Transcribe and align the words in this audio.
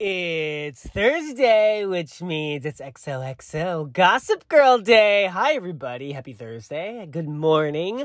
It's 0.00 0.84
Thursday, 0.84 1.86
which 1.86 2.20
means 2.20 2.66
it's 2.66 2.80
XOXO 2.80 3.92
Gossip 3.92 4.48
Girl 4.48 4.78
Day. 4.78 5.26
Hi, 5.26 5.52
everybody. 5.52 6.10
Happy 6.10 6.32
Thursday. 6.32 7.06
Good 7.08 7.28
morning. 7.28 8.04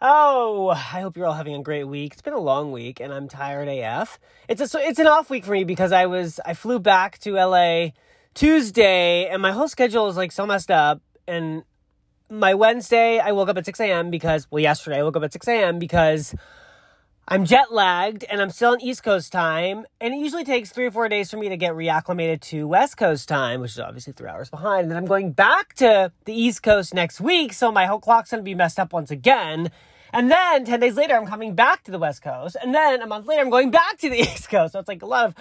Oh, 0.00 0.68
I 0.68 1.00
hope 1.00 1.16
you're 1.16 1.26
all 1.26 1.32
having 1.32 1.56
a 1.56 1.62
great 1.64 1.82
week. 1.82 2.12
It's 2.12 2.22
been 2.22 2.32
a 2.32 2.38
long 2.38 2.70
week, 2.70 3.00
and 3.00 3.12
I'm 3.12 3.26
tired 3.26 3.66
AF. 3.66 4.20
It's 4.48 4.72
a, 4.72 4.78
it's 4.78 5.00
an 5.00 5.08
off 5.08 5.28
week 5.28 5.44
for 5.44 5.50
me 5.50 5.64
because 5.64 5.90
I 5.90 6.06
was 6.06 6.38
I 6.46 6.54
flew 6.54 6.78
back 6.78 7.18
to 7.22 7.32
LA 7.32 7.88
Tuesday, 8.34 9.26
and 9.26 9.42
my 9.42 9.50
whole 9.50 9.66
schedule 9.66 10.06
is 10.06 10.16
like 10.16 10.30
so 10.30 10.46
messed 10.46 10.70
up. 10.70 11.02
And 11.26 11.64
my 12.30 12.54
Wednesday, 12.54 13.18
I 13.18 13.32
woke 13.32 13.48
up 13.48 13.56
at 13.56 13.66
6 13.66 13.80
a.m. 13.80 14.10
because 14.10 14.46
well, 14.48 14.60
yesterday 14.62 15.00
I 15.00 15.02
woke 15.02 15.16
up 15.16 15.24
at 15.24 15.32
6 15.32 15.48
a.m. 15.48 15.80
because 15.80 16.36
I'm 17.28 17.44
jet 17.44 17.72
lagged 17.72 18.24
and 18.30 18.40
I'm 18.40 18.50
still 18.50 18.74
in 18.74 18.80
East 18.80 19.02
Coast 19.02 19.32
time. 19.32 19.84
And 20.00 20.14
it 20.14 20.18
usually 20.18 20.44
takes 20.44 20.70
three 20.70 20.86
or 20.86 20.92
four 20.92 21.08
days 21.08 21.28
for 21.28 21.36
me 21.36 21.48
to 21.48 21.56
get 21.56 21.72
reacclimated 21.72 22.40
to 22.42 22.68
West 22.68 22.96
Coast 22.96 23.28
time, 23.28 23.60
which 23.60 23.72
is 23.72 23.80
obviously 23.80 24.12
three 24.12 24.28
hours 24.28 24.48
behind. 24.48 24.82
And 24.82 24.92
then 24.92 24.96
I'm 24.96 25.06
going 25.06 25.32
back 25.32 25.74
to 25.74 26.12
the 26.24 26.32
East 26.32 26.62
Coast 26.62 26.94
next 26.94 27.20
week. 27.20 27.52
So 27.52 27.72
my 27.72 27.86
whole 27.86 27.98
clock's 27.98 28.30
going 28.30 28.42
to 28.42 28.44
be 28.44 28.54
messed 28.54 28.78
up 28.78 28.92
once 28.92 29.10
again. 29.10 29.72
And 30.12 30.30
then 30.30 30.64
10 30.64 30.78
days 30.78 30.96
later, 30.96 31.16
I'm 31.16 31.26
coming 31.26 31.56
back 31.56 31.82
to 31.84 31.90
the 31.90 31.98
West 31.98 32.22
Coast. 32.22 32.56
And 32.62 32.72
then 32.72 33.02
a 33.02 33.08
month 33.08 33.26
later, 33.26 33.42
I'm 33.42 33.50
going 33.50 33.72
back 33.72 33.98
to 33.98 34.08
the 34.08 34.18
East 34.20 34.48
Coast. 34.48 34.74
So 34.74 34.78
it's 34.78 34.88
like 34.88 35.02
a 35.02 35.06
lot 35.06 35.24
of 35.24 35.34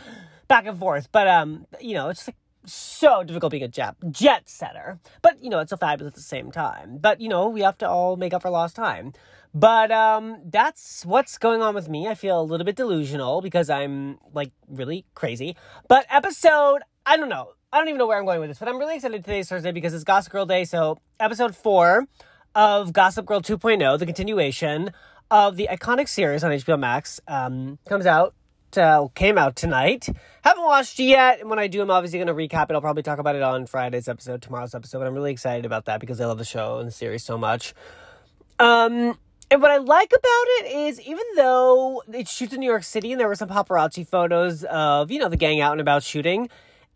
back 0.48 0.66
and 0.66 0.80
forth. 0.80 1.12
But, 1.12 1.28
um, 1.28 1.68
you 1.80 1.94
know, 1.94 2.10
it's 2.10 2.28
like 2.28 2.36
so 2.66 3.24
difficult 3.24 3.52
being 3.52 3.64
a 3.64 3.68
jet, 3.68 3.96
jet 4.12 4.50
setter. 4.50 5.00
But, 5.22 5.44
you 5.44 5.50
know, 5.50 5.60
it's 5.60 5.70
so 5.70 5.78
fabulous 5.78 6.12
at 6.12 6.16
the 6.16 6.22
same 6.22 6.52
time. 6.52 6.98
But, 7.00 7.22
you 7.22 7.30
know, 7.30 7.50
we 7.50 7.62
have 7.62 7.78
to 7.80 7.90
all 7.90 8.18
make 8.18 8.34
up 8.34 8.42
for 8.42 8.50
lost 8.50 8.76
time. 8.76 9.14
But 9.54 9.90
um, 9.90 10.42
that's 10.44 11.06
what's 11.06 11.38
going 11.38 11.62
on 11.62 11.76
with 11.76 11.88
me. 11.88 12.08
I 12.08 12.16
feel 12.16 12.40
a 12.40 12.44
little 12.44 12.66
bit 12.66 12.76
delusional 12.76 13.42
because 13.42 13.70
I'm 13.70 14.20
like 14.34 14.52
really 14.68 15.06
crazy. 15.14 15.56
But 15.88 16.06
episode, 16.10 16.82
I 17.06 17.16
don't 17.16 17.30
know. 17.30 17.54
I 17.72 17.78
don't 17.78 17.88
even 17.88 17.98
know 17.98 18.08
where 18.08 18.18
I'm 18.18 18.26
going 18.26 18.42
with 18.42 18.50
this, 18.50 18.60
but 18.60 18.68
I'm 18.68 18.78
really 18.78 18.96
excited 18.96 19.24
today's 19.24 19.48
Thursday 19.48 19.72
because 19.72 19.94
it's 19.94 20.04
Gossip 20.04 20.32
Girl 20.32 20.46
Day. 20.46 20.66
So, 20.66 20.98
episode 21.20 21.56
four 21.56 22.06
of 22.54 22.94
Gossip 22.94 23.26
Girl 23.26 23.42
2.0, 23.42 24.00
the 24.00 24.06
continuation 24.06 24.92
of 25.32 25.58
the 25.58 25.68
iconic 25.72 26.08
series 26.08 26.44
on 26.44 26.52
HBO 26.52 26.80
Max, 26.80 27.20
um, 27.28 27.80
comes 27.86 28.06
out. 28.06 28.34
Uh, 28.78 29.08
came 29.16 29.38
out 29.38 29.56
tonight. 29.56 30.08
Haven't 30.44 30.64
watched 30.64 31.00
it 31.00 31.04
yet. 31.04 31.40
And 31.40 31.50
when 31.50 31.60
I 31.60 31.68
do, 31.68 31.82
I'm 31.82 31.92
obviously 31.92 32.20
going 32.20 32.28
to 32.28 32.34
recap 32.34 32.70
it. 32.70 32.74
I'll 32.74 32.82
probably 32.82 33.04
talk 33.04 33.20
about 33.20 33.36
it 33.36 33.42
on 33.42 33.66
Friday's 33.66 34.08
episode, 34.08 34.42
tomorrow's 34.42 34.76
episode. 34.76 35.00
But 35.00 35.08
I'm 35.08 35.14
really 35.14 35.32
excited 35.32 35.66
about 35.66 35.86
that 35.86 36.00
because 36.00 36.20
I 36.22 36.26
love 36.26 36.38
the 36.38 36.46
show 36.46 36.80
and 36.80 36.88
the 36.88 36.92
series 36.92 37.24
so 37.24 37.38
much. 37.38 37.74
Um, 38.60 39.18
and 39.52 39.62
what 39.62 39.72
I 39.72 39.78
like 39.78 40.12
about 40.12 40.46
it 40.60 40.72
is 40.72 41.02
even 41.02 41.24
though 41.36 42.04
it 42.14 42.28
shoots 42.28 42.54
in 42.54 42.60
New 42.60 42.70
York 42.70 42.84
City 42.84 43.12
and 43.12 43.20
there 43.20 43.28
were 43.28 43.36
some 43.36 43.50
paparazzi 43.50 44.08
photos 44.08 44.64
of, 44.64 45.12
you 45.12 45.20
know, 45.20 45.30
the 45.30 45.38
gang 45.38 45.62
out 45.62 45.74
and 45.74 45.82
about 45.82 46.04
shooting, 46.04 46.50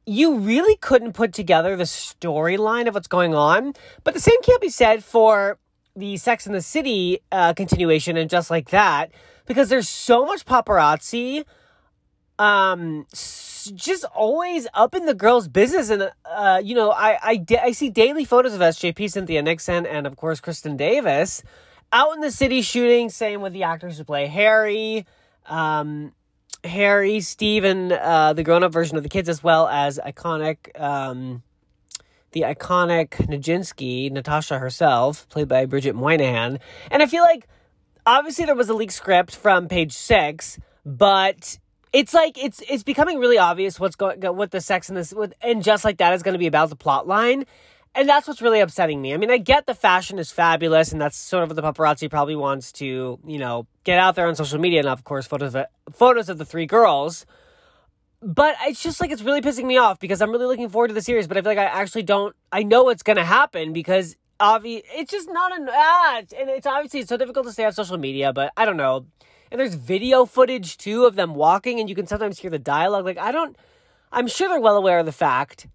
you 0.05 0.38
really 0.38 0.75
couldn't 0.77 1.13
put 1.13 1.33
together 1.33 1.75
the 1.75 1.83
storyline 1.83 2.88
of 2.88 2.95
what's 2.95 3.07
going 3.07 3.35
on. 3.35 3.73
But 4.03 4.16
the 4.16 4.19
same 4.19 4.41
can't 4.41 4.61
be 4.61 4.69
said 4.69 5.03
for 5.03 5.59
the 5.95 6.17
Sex 6.17 6.47
in 6.47 6.53
the 6.53 6.61
City 6.61 7.19
uh, 7.31 7.53
continuation 7.53 8.17
and 8.17 8.30
just 8.30 8.50
like 8.50 8.69
that, 8.69 9.11
because 9.45 9.69
there's 9.69 9.89
so 9.89 10.25
much 10.25 10.45
paparazzi, 10.45 11.44
um, 12.39 13.05
just 13.11 14.05
always 14.15 14.65
up 14.73 14.95
in 14.95 15.05
the 15.05 15.13
girl's 15.13 15.47
business. 15.47 15.89
And, 15.89 16.09
uh, 16.25 16.61
you 16.63 16.73
know, 16.73 16.91
I, 16.91 17.17
I, 17.21 17.45
I 17.61 17.71
see 17.73 17.89
daily 17.89 18.25
photos 18.25 18.53
of 18.53 18.61
SJP, 18.61 19.11
Cynthia 19.11 19.41
Nixon, 19.41 19.85
and 19.85 20.07
of 20.07 20.15
course, 20.15 20.39
Kristin 20.39 20.77
Davis 20.77 21.43
out 21.91 22.15
in 22.15 22.21
the 22.21 22.31
city 22.31 22.61
shooting. 22.61 23.09
Same 23.09 23.41
with 23.41 23.53
the 23.53 23.63
actors 23.63 23.97
who 23.97 24.05
play 24.05 24.27
Harry, 24.27 25.05
um, 25.45 26.13
Harry, 26.63 27.19
Steve, 27.19 27.65
and 27.65 27.91
uh, 27.91 28.33
the 28.33 28.43
grown-up 28.43 28.71
version 28.71 28.95
of 28.97 29.03
the 29.03 29.09
kids, 29.09 29.27
as 29.27 29.43
well 29.43 29.67
as 29.67 29.99
iconic, 29.99 30.79
um, 30.79 31.43
the 32.31 32.41
iconic 32.41 33.09
Naginsky, 33.27 34.11
Natasha 34.11 34.59
herself, 34.59 35.27
played 35.29 35.47
by 35.47 35.65
Bridget 35.65 35.95
Moynahan. 35.95 36.59
And 36.89 37.03
I 37.03 37.05
feel 37.05 37.23
like 37.23 37.47
obviously 38.05 38.45
there 38.45 38.55
was 38.55 38.69
a 38.69 38.73
leaked 38.73 38.94
script 38.94 39.35
from 39.35 39.67
page 39.67 39.94
six, 39.94 40.59
but 40.85 41.57
it's 41.91 42.13
like 42.13 42.38
it's 42.38 42.61
it's 42.69 42.83
becoming 42.83 43.19
really 43.19 43.38
obvious 43.38 43.79
what's 43.79 43.95
going 43.95 44.22
what 44.35 44.51
the 44.51 44.61
sex 44.61 44.89
in 44.89 44.95
this 44.95 45.13
and 45.41 45.63
just 45.63 45.83
like 45.83 45.97
that 45.97 46.13
is 46.13 46.23
going 46.23 46.33
to 46.33 46.39
be 46.39 46.47
about 46.47 46.69
the 46.69 46.75
plot 46.75 47.07
line 47.07 47.45
and 47.95 48.07
that's 48.07 48.27
what's 48.27 48.41
really 48.41 48.59
upsetting 48.59 49.01
me. 49.01 49.13
I 49.13 49.17
mean, 49.17 49.31
I 49.31 49.38
get 49.38 49.66
the 49.66 49.73
fashion 49.73 50.19
is 50.19 50.31
fabulous, 50.31 50.91
and 50.91 51.01
that's 51.01 51.17
sort 51.17 51.44
of 51.44 51.49
what 51.49 51.55
the 51.55 51.61
paparazzi 51.61 52.09
probably 52.09 52.35
wants 52.35 52.72
to, 52.73 53.19
you 53.25 53.39
know, 53.39 53.67
get 53.83 53.97
out 53.97 54.16
there 54.16 54.28
on 54.28 54.35
social 54.35 54.59
media, 54.59 54.79
and 54.79 54.89
of 54.89 55.03
course, 55.03 55.25
photos 55.25 55.55
of 55.55 55.66
photos 55.91 56.29
of 56.29 56.38
the 56.38 56.45
three 56.45 56.66
girls. 56.66 57.25
But 58.22 58.55
it's 58.63 58.83
just 58.83 58.99
like 58.99 59.11
it's 59.11 59.22
really 59.22 59.41
pissing 59.41 59.63
me 59.66 59.78
off 59.78 59.99
because 59.99 60.22
I'm 60.22 60.31
really 60.31 60.45
looking 60.45 60.69
forward 60.69 60.89
to 60.89 60.94
the 60.94 61.01
series, 61.01 61.28
but 61.28 61.38
I 61.38 61.41
feel 61.41 61.51
like 61.51 61.57
I 61.57 61.66
actually 61.66 62.03
don't. 62.03 62.35
I 62.51 62.63
know 62.63 62.83
what's 62.83 63.03
gonna 63.03 63.25
happen 63.25 63.73
because 63.73 64.16
obvi- 64.39 64.83
it's 64.94 65.11
just 65.11 65.29
not 65.29 65.57
an 65.57 65.67
ah, 65.72 66.17
ad, 66.17 66.33
and 66.38 66.49
it's 66.49 66.67
obviously 66.67 66.99
it's 66.99 67.09
so 67.09 67.17
difficult 67.17 67.47
to 67.47 67.53
stay 67.53 67.66
off 67.66 67.73
social 67.73 67.97
media. 67.97 68.33
But 68.33 68.51
I 68.55 68.66
don't 68.66 68.78
know. 68.78 69.07
And 69.51 69.59
there's 69.59 69.75
video 69.75 70.25
footage 70.25 70.77
too 70.77 71.05
of 71.05 71.15
them 71.15 71.35
walking, 71.35 71.79
and 71.79 71.89
you 71.89 71.95
can 71.95 72.07
sometimes 72.07 72.39
hear 72.39 72.51
the 72.51 72.59
dialogue. 72.59 73.05
Like 73.05 73.17
I 73.17 73.31
don't. 73.31 73.55
I'm 74.11 74.27
sure 74.27 74.49
they're 74.49 74.59
well 74.59 74.77
aware 74.77 74.99
of 74.99 75.05
the 75.05 75.11
fact 75.11 75.67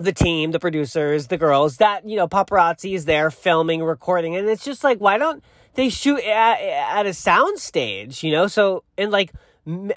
the 0.00 0.12
team, 0.12 0.50
the 0.50 0.58
producers, 0.58 1.26
the 1.26 1.36
girls, 1.36 1.76
that, 1.76 2.08
you 2.08 2.16
know, 2.16 2.26
paparazzi 2.26 2.94
is 2.94 3.04
there 3.04 3.30
filming, 3.30 3.82
recording. 3.82 4.34
And 4.34 4.48
it's 4.48 4.64
just 4.64 4.82
like, 4.82 4.98
why 4.98 5.18
don't 5.18 5.44
they 5.74 5.90
shoot 5.90 6.20
at, 6.20 6.60
at 6.60 7.06
a 7.06 7.12
sound 7.12 7.58
stage, 7.58 8.24
you 8.24 8.32
know? 8.32 8.46
So, 8.46 8.84
and 8.96 9.10
like, 9.10 9.32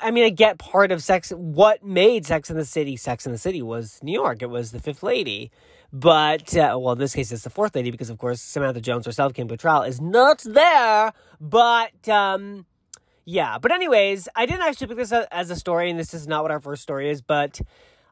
I 0.01 0.11
mean, 0.11 0.25
I 0.25 0.29
get 0.29 0.57
part 0.59 0.91
of 0.91 1.01
Sex. 1.01 1.31
What 1.31 1.83
made 1.83 2.25
Sex 2.25 2.49
in 2.49 2.57
the 2.57 2.65
City 2.65 2.97
Sex 2.97 3.25
in 3.25 3.31
the 3.31 3.37
City 3.37 3.61
was 3.61 3.99
New 4.03 4.11
York. 4.11 4.41
It 4.41 4.49
was 4.49 4.71
the 4.71 4.79
fifth 4.79 5.03
lady. 5.03 5.51
But, 5.93 6.55
uh, 6.57 6.77
well, 6.79 6.93
in 6.93 6.99
this 6.99 7.15
case, 7.15 7.31
it's 7.31 7.43
the 7.43 7.49
fourth 7.49 7.75
lady 7.75 7.91
because, 7.91 8.09
of 8.09 8.17
course, 8.17 8.41
Samantha 8.41 8.81
Jones 8.81 9.05
herself, 9.05 9.33
Kim 9.33 9.47
Cattrall, 9.47 9.87
is 9.87 10.01
not 10.01 10.43
there. 10.45 11.13
But, 11.39 12.09
um, 12.09 12.65
yeah. 13.25 13.57
But, 13.57 13.72
anyways, 13.72 14.28
I 14.35 14.45
didn't 14.45 14.61
actually 14.61 14.88
pick 14.88 14.97
this 14.97 15.11
as 15.11 15.50
a 15.50 15.56
story, 15.56 15.89
and 15.89 16.00
this 16.00 16.13
is 16.13 16.28
not 16.28 16.44
what 16.44 16.51
our 16.51 16.59
first 16.59 16.81
story 16.81 17.09
is, 17.09 17.22
but 17.22 17.61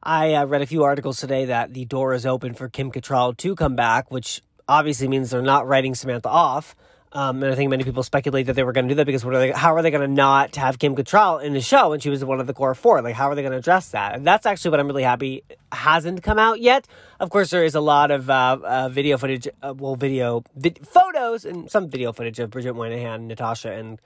I 0.03 0.33
uh, 0.33 0.45
read 0.45 0.61
a 0.61 0.65
few 0.65 0.83
articles 0.83 1.19
today 1.19 1.45
that 1.45 1.73
the 1.73 1.85
door 1.85 2.13
is 2.13 2.25
open 2.25 2.53
for 2.53 2.69
Kim 2.69 2.91
Cattrall 2.91 3.37
to 3.37 3.55
come 3.55 3.75
back, 3.75 4.09
which 4.09 4.41
obviously 4.67 5.07
means 5.07 5.29
they're 5.29 5.41
not 5.41 5.67
writing 5.67 5.93
Samantha 5.93 6.29
off. 6.29 6.75
Um, 7.13 7.43
and 7.43 7.51
I 7.51 7.55
think 7.55 7.69
many 7.69 7.83
people 7.83 8.03
speculate 8.03 8.45
that 8.45 8.53
they 8.53 8.63
were 8.63 8.71
going 8.71 8.87
to 8.87 8.93
do 8.93 8.95
that 8.95 9.05
because 9.05 9.25
what 9.25 9.35
are 9.35 9.39
they, 9.39 9.51
how 9.51 9.75
are 9.75 9.81
they 9.81 9.91
going 9.91 10.07
to 10.07 10.07
not 10.07 10.55
have 10.55 10.79
Kim 10.79 10.95
Cattrall 10.95 11.43
in 11.43 11.51
the 11.51 11.59
show 11.59 11.89
when 11.89 11.99
she 11.99 12.09
was 12.09 12.23
one 12.23 12.39
of 12.39 12.47
the 12.47 12.53
core 12.53 12.73
four? 12.73 13.01
Like, 13.01 13.15
how 13.15 13.29
are 13.29 13.35
they 13.35 13.41
going 13.41 13.51
to 13.51 13.57
address 13.57 13.89
that? 13.89 14.15
And 14.15 14.25
that's 14.25 14.45
actually 14.45 14.71
what 14.71 14.79
I'm 14.79 14.87
really 14.87 15.03
happy 15.03 15.43
hasn't 15.73 16.23
come 16.23 16.39
out 16.39 16.61
yet. 16.61 16.87
Of 17.19 17.29
course, 17.29 17.49
there 17.49 17.65
is 17.65 17.75
a 17.75 17.81
lot 17.81 18.11
of 18.11 18.29
uh, 18.29 18.59
uh, 18.63 18.89
video 18.89 19.17
footage, 19.17 19.47
uh, 19.61 19.73
well, 19.77 19.97
video 19.97 20.43
photos 20.83 21.43
and 21.43 21.69
some 21.69 21.89
video 21.89 22.13
footage 22.13 22.39
of 22.39 22.49
Bridget 22.49 22.75
Moynahan, 22.75 23.27
Natasha, 23.27 23.73
and 23.73 23.99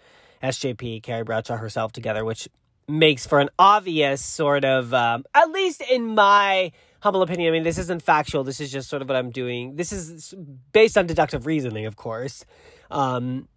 SJP, 0.46 1.04
Carrie 1.04 1.24
Bradshaw 1.24 1.58
herself 1.58 1.92
together, 1.92 2.24
which 2.24 2.48
makes 2.88 3.26
for 3.26 3.40
an 3.40 3.50
obvious 3.58 4.24
sort 4.24 4.64
of, 4.64 4.94
um, 4.94 5.26
at 5.34 5.50
least 5.50 5.82
in 5.82 6.16
my 6.16 6.72
humble 7.02 7.22
opinion. 7.22 7.50
I 7.50 7.52
mean, 7.52 7.64
this 7.64 7.78
isn't 7.78 8.02
factual. 8.02 8.44
This 8.44 8.60
is 8.60 8.72
just 8.72 8.90
sort 8.90 9.02
of 9.02 9.10
what 9.10 9.18
I'm 9.18 9.32
doing. 9.32 9.76
This 9.76 9.92
is 9.92 10.34
based 10.72 10.98
on 10.98 11.08
deductive 11.08 11.46
reasoning, 11.46 11.86
of 11.86 11.96
course. 11.96 12.46
Um, 12.92 13.48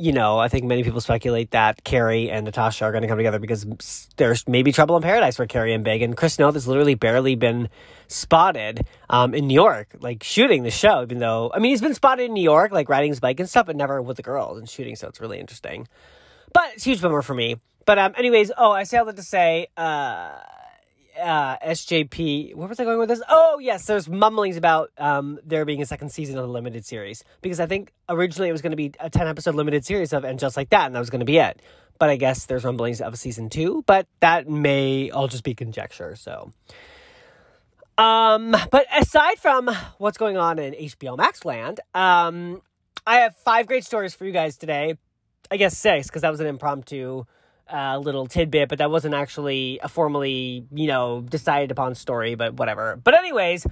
you 0.00 0.12
know, 0.12 0.38
I 0.38 0.48
think 0.48 0.64
many 0.64 0.82
people 0.82 1.00
speculate 1.02 1.50
that 1.50 1.84
Carrie 1.84 2.30
and 2.30 2.46
Natasha 2.46 2.86
are 2.86 2.90
going 2.90 3.02
to 3.02 3.08
come 3.08 3.18
together 3.18 3.38
because 3.38 4.08
there's 4.16 4.48
maybe 4.48 4.72
trouble 4.72 4.96
in 4.96 5.02
paradise 5.02 5.36
for 5.36 5.46
Carrie 5.46 5.74
and 5.74 5.84
Big. 5.84 6.00
And 6.00 6.16
Chris 6.16 6.38
Noth 6.38 6.54
has 6.54 6.66
literally 6.66 6.94
barely 6.94 7.34
been 7.34 7.68
spotted 8.08 8.86
um, 9.10 9.34
in 9.34 9.46
New 9.46 9.54
York, 9.54 9.88
like 10.00 10.22
shooting 10.22 10.62
the 10.62 10.70
show, 10.70 11.02
even 11.02 11.18
though, 11.18 11.52
I 11.54 11.58
mean, 11.58 11.70
he's 11.70 11.82
been 11.82 11.94
spotted 11.94 12.24
in 12.24 12.32
New 12.32 12.42
York, 12.42 12.72
like 12.72 12.88
riding 12.88 13.10
his 13.10 13.20
bike 13.20 13.38
and 13.40 13.48
stuff, 13.48 13.66
but 13.66 13.76
never 13.76 14.00
with 14.00 14.16
the 14.16 14.22
girls 14.22 14.58
and 14.58 14.68
shooting. 14.68 14.96
So 14.96 15.06
it's 15.06 15.20
really 15.20 15.38
interesting. 15.38 15.86
But 16.54 16.72
it's 16.72 16.84
huge 16.84 17.02
bummer 17.02 17.20
for 17.20 17.34
me. 17.34 17.56
But 17.84 17.98
um, 17.98 18.14
anyways, 18.16 18.52
oh, 18.56 18.70
I 18.70 18.84
say 18.84 18.96
all 18.96 19.04
that 19.04 19.16
to 19.16 19.22
say, 19.22 19.66
uh, 19.76 20.38
uh, 21.20 21.58
SJP. 21.58 22.54
Where 22.54 22.68
was 22.68 22.80
I 22.80 22.84
going 22.84 22.98
with 22.98 23.08
this? 23.08 23.22
Oh, 23.28 23.58
yes, 23.58 23.86
there's 23.86 24.08
mumblings 24.08 24.56
about 24.56 24.90
um, 24.98 25.38
there 25.44 25.64
being 25.64 25.82
a 25.82 25.86
second 25.86 26.10
season 26.10 26.38
of 26.38 26.46
the 26.46 26.52
limited 26.52 26.84
series 26.84 27.24
because 27.42 27.60
I 27.60 27.66
think 27.66 27.92
originally 28.08 28.48
it 28.48 28.52
was 28.52 28.62
going 28.62 28.72
to 28.72 28.76
be 28.76 28.92
a 28.98 29.10
ten 29.10 29.28
episode 29.28 29.54
limited 29.54 29.84
series 29.84 30.12
of 30.12 30.24
and 30.24 30.38
just 30.38 30.56
like 30.56 30.70
that, 30.70 30.86
and 30.86 30.94
that 30.94 30.98
was 30.98 31.10
going 31.10 31.20
to 31.20 31.26
be 31.26 31.38
it. 31.38 31.60
But 31.98 32.10
I 32.10 32.16
guess 32.16 32.46
there's 32.46 32.64
rumblings 32.64 33.00
of 33.00 33.12
a 33.12 33.16
season 33.16 33.50
two, 33.50 33.84
but 33.86 34.06
that 34.20 34.48
may 34.48 35.10
all 35.10 35.28
just 35.28 35.44
be 35.44 35.54
conjecture. 35.54 36.16
So, 36.16 36.50
um, 37.98 38.56
but 38.70 38.86
aside 38.96 39.38
from 39.38 39.70
what's 39.98 40.16
going 40.16 40.38
on 40.38 40.58
in 40.58 40.72
HBO 40.72 41.16
Max 41.16 41.44
land, 41.44 41.80
um, 41.94 42.62
I 43.06 43.16
have 43.16 43.36
five 43.36 43.66
great 43.66 43.84
stories 43.84 44.14
for 44.14 44.24
you 44.24 44.32
guys 44.32 44.56
today. 44.56 44.96
I 45.50 45.56
guess 45.56 45.76
six 45.76 46.06
because 46.06 46.22
that 46.22 46.30
was 46.30 46.40
an 46.40 46.46
impromptu 46.46 47.24
uh, 47.72 47.98
little 47.98 48.26
tidbit, 48.26 48.68
but 48.68 48.78
that 48.78 48.90
wasn't 48.90 49.14
actually 49.14 49.80
a 49.82 49.88
formally, 49.88 50.66
you 50.72 50.86
know, 50.86 51.20
decided 51.20 51.70
upon 51.70 51.94
story, 51.94 52.34
but 52.34 52.54
whatever. 52.54 52.96
But, 53.02 53.14
anyways, 53.14 53.66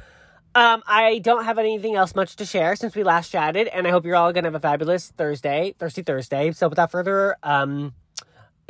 um, 0.55 0.83
I 0.87 1.19
don't 1.19 1.45
have 1.45 1.59
anything 1.59 1.95
else 1.95 2.15
much 2.15 2.37
to 2.37 2.45
share 2.45 2.75
since 2.77 2.95
we 2.95 3.03
last 3.03 3.31
chatted, 3.31 3.69
and 3.69 3.87
I 3.87 3.91
hope 3.91 4.05
you're 4.05 4.17
all 4.17 4.33
gonna 4.33 4.47
have 4.47 4.55
a 4.55 4.61
fabulous 4.61 5.13
Thursday, 5.17 5.75
Thirsty 5.79 6.03
Thursday. 6.03 6.53
So, 6.53 6.69
without 6.69 6.91
further 6.91 7.37
um, 7.43 7.95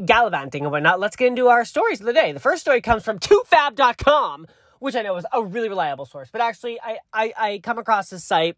gallivanting 0.04 0.62
and 0.64 0.72
whatnot, 0.72 1.00
let's 1.00 1.16
get 1.16 1.28
into 1.28 1.48
our 1.48 1.64
stories 1.64 2.00
of 2.00 2.06
the 2.06 2.12
day. 2.12 2.32
The 2.32 2.40
first 2.40 2.62
story 2.62 2.80
comes 2.80 3.04
from 3.04 3.19
toofab.com, 3.19 4.46
which 4.80 4.96
I 4.96 5.02
know 5.02 5.16
is 5.16 5.26
a 5.32 5.42
really 5.42 5.69
reliable 5.69 6.06
source, 6.06 6.28
but 6.30 6.40
actually, 6.40 6.80
I, 6.80 6.98
I, 7.12 7.32
I 7.36 7.60
come 7.62 7.78
across 7.78 8.10
this 8.10 8.25
site 8.25 8.56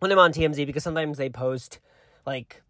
when 0.00 0.10
I'm 0.10 0.18
on 0.18 0.32
TMZ 0.32 0.66
because 0.66 0.82
sometimes 0.82 1.18
they 1.18 1.30
post 1.30 1.78
like 2.26 2.62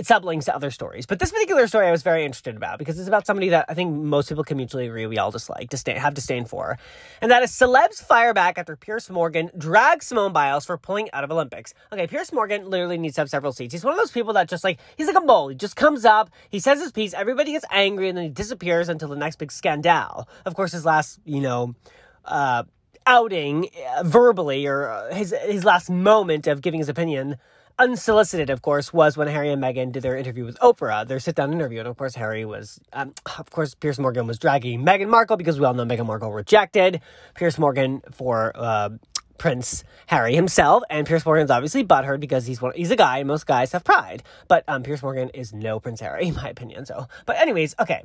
it 0.00 0.06
sublinks 0.06 0.46
to 0.46 0.54
other 0.54 0.70
stories. 0.70 1.04
But 1.04 1.18
this 1.18 1.30
particular 1.30 1.66
story 1.66 1.86
I 1.86 1.90
was 1.90 2.02
very 2.02 2.24
interested 2.24 2.56
about 2.56 2.78
because 2.78 2.98
it's 2.98 3.06
about 3.06 3.26
somebody 3.26 3.50
that 3.50 3.66
I 3.68 3.74
think 3.74 3.94
most 3.94 4.30
people 4.30 4.44
can 4.44 4.56
mutually 4.56 4.86
agree 4.86 5.06
we 5.06 5.18
all 5.18 5.30
dislike, 5.30 5.68
disdain, 5.68 5.96
have 5.96 6.14
disdain 6.14 6.46
for. 6.46 6.78
And 7.20 7.30
that 7.30 7.42
is 7.42 7.50
celebs 7.50 8.02
fire 8.02 8.32
back 8.32 8.56
after 8.56 8.76
Piers 8.76 9.10
Morgan 9.10 9.50
drags 9.58 10.06
Simone 10.06 10.32
Biles 10.32 10.64
for 10.64 10.78
pulling 10.78 11.10
out 11.12 11.22
of 11.22 11.30
Olympics. 11.30 11.74
Okay, 11.92 12.06
Piers 12.06 12.32
Morgan 12.32 12.70
literally 12.70 12.96
needs 12.96 13.16
to 13.16 13.20
have 13.20 13.28
several 13.28 13.52
seats. 13.52 13.74
He's 13.74 13.84
one 13.84 13.92
of 13.92 13.98
those 13.98 14.10
people 14.10 14.32
that 14.32 14.48
just 14.48 14.64
like, 14.64 14.80
he's 14.96 15.06
like 15.06 15.18
a 15.18 15.20
mole. 15.20 15.48
He 15.48 15.54
just 15.54 15.76
comes 15.76 16.06
up, 16.06 16.30
he 16.48 16.60
says 16.60 16.80
his 16.80 16.92
piece, 16.92 17.12
everybody 17.12 17.52
gets 17.52 17.66
angry, 17.70 18.08
and 18.08 18.16
then 18.16 18.24
he 18.24 18.30
disappears 18.30 18.88
until 18.88 19.10
the 19.10 19.16
next 19.16 19.36
big 19.36 19.52
scandal. 19.52 20.26
Of 20.46 20.54
course, 20.54 20.72
his 20.72 20.86
last, 20.86 21.20
you 21.26 21.42
know, 21.42 21.74
uh, 22.24 22.62
outing 23.04 23.68
uh, 23.98 24.02
verbally 24.04 24.66
or 24.66 24.90
uh, 24.90 25.14
his 25.14 25.34
his 25.44 25.64
last 25.64 25.90
moment 25.90 26.46
of 26.46 26.62
giving 26.62 26.80
his 26.80 26.88
opinion 26.88 27.36
unsolicited, 27.80 28.50
of 28.50 28.60
course, 28.60 28.92
was 28.92 29.16
when 29.16 29.26
Harry 29.26 29.50
and 29.50 29.62
Meghan 29.62 29.90
did 29.90 30.02
their 30.02 30.16
interview 30.16 30.44
with 30.44 30.58
Oprah, 30.58 31.06
their 31.08 31.18
sit 31.18 31.34
down 31.34 31.52
interview. 31.52 31.78
And 31.78 31.88
of 31.88 31.96
course, 31.96 32.14
Harry 32.14 32.44
was, 32.44 32.78
um, 32.92 33.14
of 33.38 33.50
course, 33.50 33.74
Piers 33.74 33.98
Morgan 33.98 34.26
was 34.26 34.38
dragging 34.38 34.84
Meghan 34.84 35.08
Markle 35.08 35.38
because 35.38 35.58
we 35.58 35.64
all 35.64 35.72
know 35.72 35.84
Meghan 35.84 36.06
Markle 36.06 36.30
rejected 36.30 37.00
Piers 37.34 37.58
Morgan 37.58 38.02
for 38.12 38.52
uh, 38.54 38.90
Prince 39.38 39.82
Harry 40.06 40.34
himself. 40.34 40.82
And 40.90 41.06
Piers 41.06 41.24
Morgan's 41.24 41.50
obviously 41.50 41.82
butthurt 41.82 42.20
because 42.20 42.46
he's 42.46 42.60
one, 42.60 42.74
he's 42.76 42.90
a 42.90 42.96
guy, 42.96 43.18
and 43.18 43.28
most 43.28 43.46
guys 43.46 43.72
have 43.72 43.82
pride. 43.82 44.22
But 44.46 44.64
um, 44.68 44.82
Piers 44.82 45.02
Morgan 45.02 45.30
is 45.30 45.54
no 45.54 45.80
Prince 45.80 46.00
Harry, 46.00 46.28
in 46.28 46.34
my 46.34 46.50
opinion. 46.50 46.84
So, 46.84 47.08
but 47.24 47.38
anyways, 47.38 47.74
okay. 47.80 48.04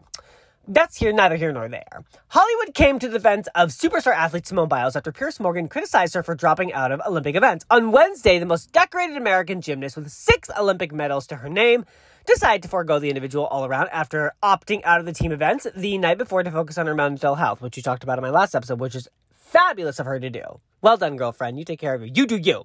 That's 0.67 0.97
here, 0.97 1.13
neither 1.13 1.35
here 1.35 1.51
nor 1.51 1.67
there. 1.67 2.03
Hollywood 2.29 2.73
came 2.73 2.97
to 2.97 3.07
the 3.07 3.19
defense 3.19 3.47
of 3.53 3.69
superstar 3.69 4.15
athlete 4.15 4.47
Simone 4.47 4.67
Biles 4.67 4.95
after 4.95 5.11
Piers 5.11 5.39
Morgan 5.39 5.67
criticized 5.67 6.15
her 6.15 6.23
for 6.23 6.33
dropping 6.33 6.73
out 6.73 6.91
of 6.91 7.01
Olympic 7.05 7.35
events. 7.35 7.65
On 7.69 7.91
Wednesday, 7.91 8.39
the 8.39 8.47
most 8.47 8.71
decorated 8.71 9.15
American 9.15 9.61
gymnast 9.61 9.95
with 9.95 10.09
six 10.09 10.49
Olympic 10.57 10.91
medals 10.91 11.27
to 11.27 11.35
her 11.35 11.49
name 11.49 11.85
decided 12.25 12.63
to 12.63 12.69
forego 12.69 12.97
the 12.97 13.09
individual 13.09 13.45
all 13.45 13.65
around 13.65 13.89
after 13.89 14.33
opting 14.41 14.81
out 14.83 14.99
of 14.99 15.05
the 15.05 15.13
team 15.13 15.31
events 15.31 15.67
the 15.75 15.99
night 15.99 16.17
before 16.17 16.41
to 16.41 16.49
focus 16.49 16.79
on 16.79 16.87
her 16.87 16.95
mental 16.95 17.35
health, 17.35 17.61
which 17.61 17.77
you 17.77 17.83
talked 17.83 18.03
about 18.03 18.17
in 18.17 18.23
my 18.23 18.31
last 18.31 18.55
episode, 18.55 18.79
which 18.79 18.95
is 18.95 19.07
fabulous 19.33 19.99
of 19.99 20.07
her 20.07 20.19
to 20.19 20.31
do. 20.31 20.59
Well 20.81 20.97
done, 20.97 21.15
girlfriend. 21.15 21.59
You 21.59 21.65
take 21.65 21.79
care 21.79 21.93
of 21.93 22.01
you. 22.01 22.11
You 22.13 22.25
do 22.25 22.37
you. 22.37 22.63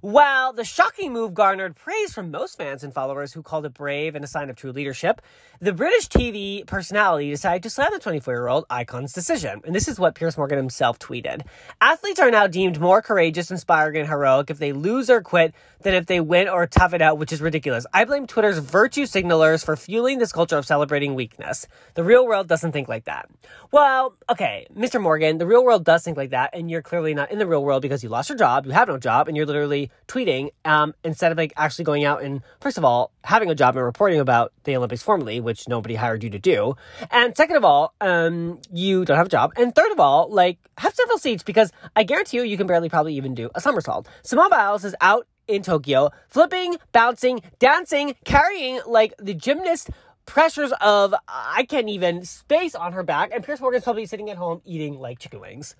While 0.00 0.54
the 0.54 0.64
shocking 0.64 1.12
move 1.12 1.34
garnered 1.34 1.76
praise 1.76 2.14
from 2.14 2.30
most 2.30 2.56
fans 2.56 2.82
and 2.82 2.94
followers 2.94 3.34
who 3.34 3.42
called 3.42 3.66
it 3.66 3.74
brave 3.74 4.14
and 4.14 4.24
a 4.24 4.28
sign 4.28 4.48
of 4.48 4.56
true 4.56 4.72
leadership, 4.72 5.20
the 5.60 5.74
British 5.74 6.08
TV 6.08 6.66
personality 6.66 7.28
decided 7.28 7.62
to 7.64 7.68
slam 7.68 7.90
the 7.92 7.98
24 7.98 8.32
year 8.32 8.48
old 8.48 8.64
icon's 8.70 9.12
decision. 9.12 9.60
And 9.62 9.74
this 9.74 9.88
is 9.88 10.00
what 10.00 10.14
Piers 10.14 10.38
Morgan 10.38 10.56
himself 10.56 10.98
tweeted 10.98 11.42
Athletes 11.82 12.18
are 12.18 12.30
now 12.30 12.46
deemed 12.46 12.80
more 12.80 13.02
courageous, 13.02 13.50
inspiring, 13.50 13.98
and 13.98 14.08
heroic 14.08 14.48
if 14.48 14.58
they 14.58 14.72
lose 14.72 15.10
or 15.10 15.20
quit 15.20 15.52
than 15.82 15.92
if 15.92 16.06
they 16.06 16.20
win 16.20 16.48
or 16.48 16.66
tough 16.66 16.94
it 16.94 17.02
out, 17.02 17.18
which 17.18 17.30
is 17.30 17.42
ridiculous. 17.42 17.84
I 17.92 18.06
blame 18.06 18.26
Twitter's 18.26 18.58
virtue 18.58 19.04
signalers 19.04 19.62
for 19.62 19.76
fueling 19.76 20.18
this 20.18 20.32
culture 20.32 20.56
of 20.56 20.64
celebrating 20.64 21.14
weakness. 21.14 21.66
The 21.92 22.04
real 22.04 22.26
world 22.26 22.48
doesn't 22.48 22.72
think 22.72 22.88
like 22.88 23.04
that. 23.04 23.28
Well, 23.70 24.14
okay, 24.30 24.66
Mr. 24.74 25.00
Morgan, 25.00 25.36
the 25.36 25.46
real 25.46 25.64
world 25.64 25.84
does 25.84 26.02
think 26.04 26.16
like 26.16 26.30
that, 26.30 26.50
and 26.54 26.70
you're 26.70 26.82
clearly 26.82 27.12
not 27.12 27.30
in 27.30 27.38
the 27.38 27.46
real 27.46 27.62
world 27.62 27.82
because 27.82 28.02
you 28.02 28.08
lost 28.08 28.30
your 28.30 28.38
job, 28.38 28.64
you 28.64 28.72
have 28.72 28.88
no 28.88 28.98
job, 28.98 29.28
and 29.28 29.36
you're 29.36 29.46
literally 29.46 29.89
tweeting 30.08 30.50
um, 30.64 30.94
instead 31.04 31.30
of 31.30 31.38
like 31.38 31.52
actually 31.56 31.84
going 31.84 32.04
out 32.04 32.22
and, 32.22 32.42
first 32.60 32.78
of 32.78 32.84
all, 32.84 33.12
having 33.22 33.50
a 33.50 33.54
job 33.54 33.76
and 33.76 33.84
reporting 33.84 34.18
about 34.20 34.52
the 34.64 34.76
Olympics 34.76 35.02
formally, 35.02 35.40
which 35.40 35.68
nobody 35.68 35.94
hired 35.94 36.24
you 36.24 36.30
to 36.30 36.38
do. 36.38 36.74
And 37.10 37.36
second 37.36 37.56
of 37.56 37.64
all, 37.64 37.94
um, 38.00 38.60
you 38.72 39.04
don't 39.04 39.16
have 39.16 39.26
a 39.26 39.30
job. 39.30 39.52
And 39.56 39.74
third 39.74 39.92
of 39.92 40.00
all, 40.00 40.28
like, 40.30 40.58
have 40.78 40.94
several 40.94 41.18
seats 41.18 41.42
because 41.42 41.72
I 41.94 42.02
guarantee 42.02 42.38
you, 42.38 42.42
you 42.42 42.56
can 42.56 42.66
barely 42.66 42.88
probably 42.88 43.14
even 43.14 43.34
do 43.34 43.50
a 43.54 43.60
somersault. 43.60 44.08
Simone 44.22 44.50
Biles 44.50 44.84
is 44.84 44.94
out 45.00 45.26
in 45.46 45.62
Tokyo, 45.62 46.10
flipping, 46.28 46.76
bouncing, 46.92 47.42
dancing, 47.58 48.14
carrying 48.24 48.80
like 48.86 49.14
the 49.18 49.34
gymnast 49.34 49.90
pressures 50.26 50.72
of 50.80 51.12
I 51.28 51.64
can't 51.68 51.88
even 51.88 52.24
space 52.24 52.76
on 52.76 52.92
her 52.92 53.02
back, 53.02 53.30
and 53.32 53.42
Piers 53.42 53.60
Morgan's 53.60 53.84
probably 53.84 54.06
sitting 54.06 54.30
at 54.30 54.36
home 54.36 54.62
eating 54.64 54.98
like 54.98 55.18
chicken 55.18 55.40
wings. 55.40 55.74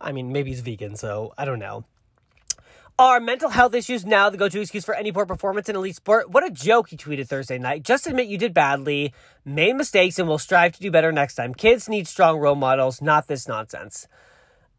I 0.00 0.12
mean, 0.12 0.32
maybe 0.32 0.50
he's 0.50 0.60
vegan, 0.60 0.96
so 0.96 1.32
I 1.38 1.46
don't 1.46 1.58
know. 1.58 1.84
Are 2.96 3.18
mental 3.18 3.50
health 3.50 3.74
issues 3.74 4.06
now 4.06 4.30
the 4.30 4.36
go 4.36 4.48
to 4.48 4.60
excuse 4.60 4.84
for 4.84 4.94
any 4.94 5.10
poor 5.10 5.26
performance 5.26 5.68
in 5.68 5.74
elite 5.74 5.96
sport? 5.96 6.30
What 6.30 6.46
a 6.46 6.50
joke, 6.50 6.90
he 6.90 6.96
tweeted 6.96 7.26
Thursday 7.26 7.58
night. 7.58 7.82
Just 7.82 8.06
admit 8.06 8.28
you 8.28 8.38
did 8.38 8.54
badly, 8.54 9.12
made 9.44 9.74
mistakes, 9.74 10.20
and 10.20 10.28
will 10.28 10.38
strive 10.38 10.74
to 10.74 10.80
do 10.80 10.92
better 10.92 11.10
next 11.10 11.34
time. 11.34 11.54
Kids 11.54 11.88
need 11.88 12.06
strong 12.06 12.38
role 12.38 12.54
models, 12.54 13.02
not 13.02 13.26
this 13.26 13.48
nonsense 13.48 14.06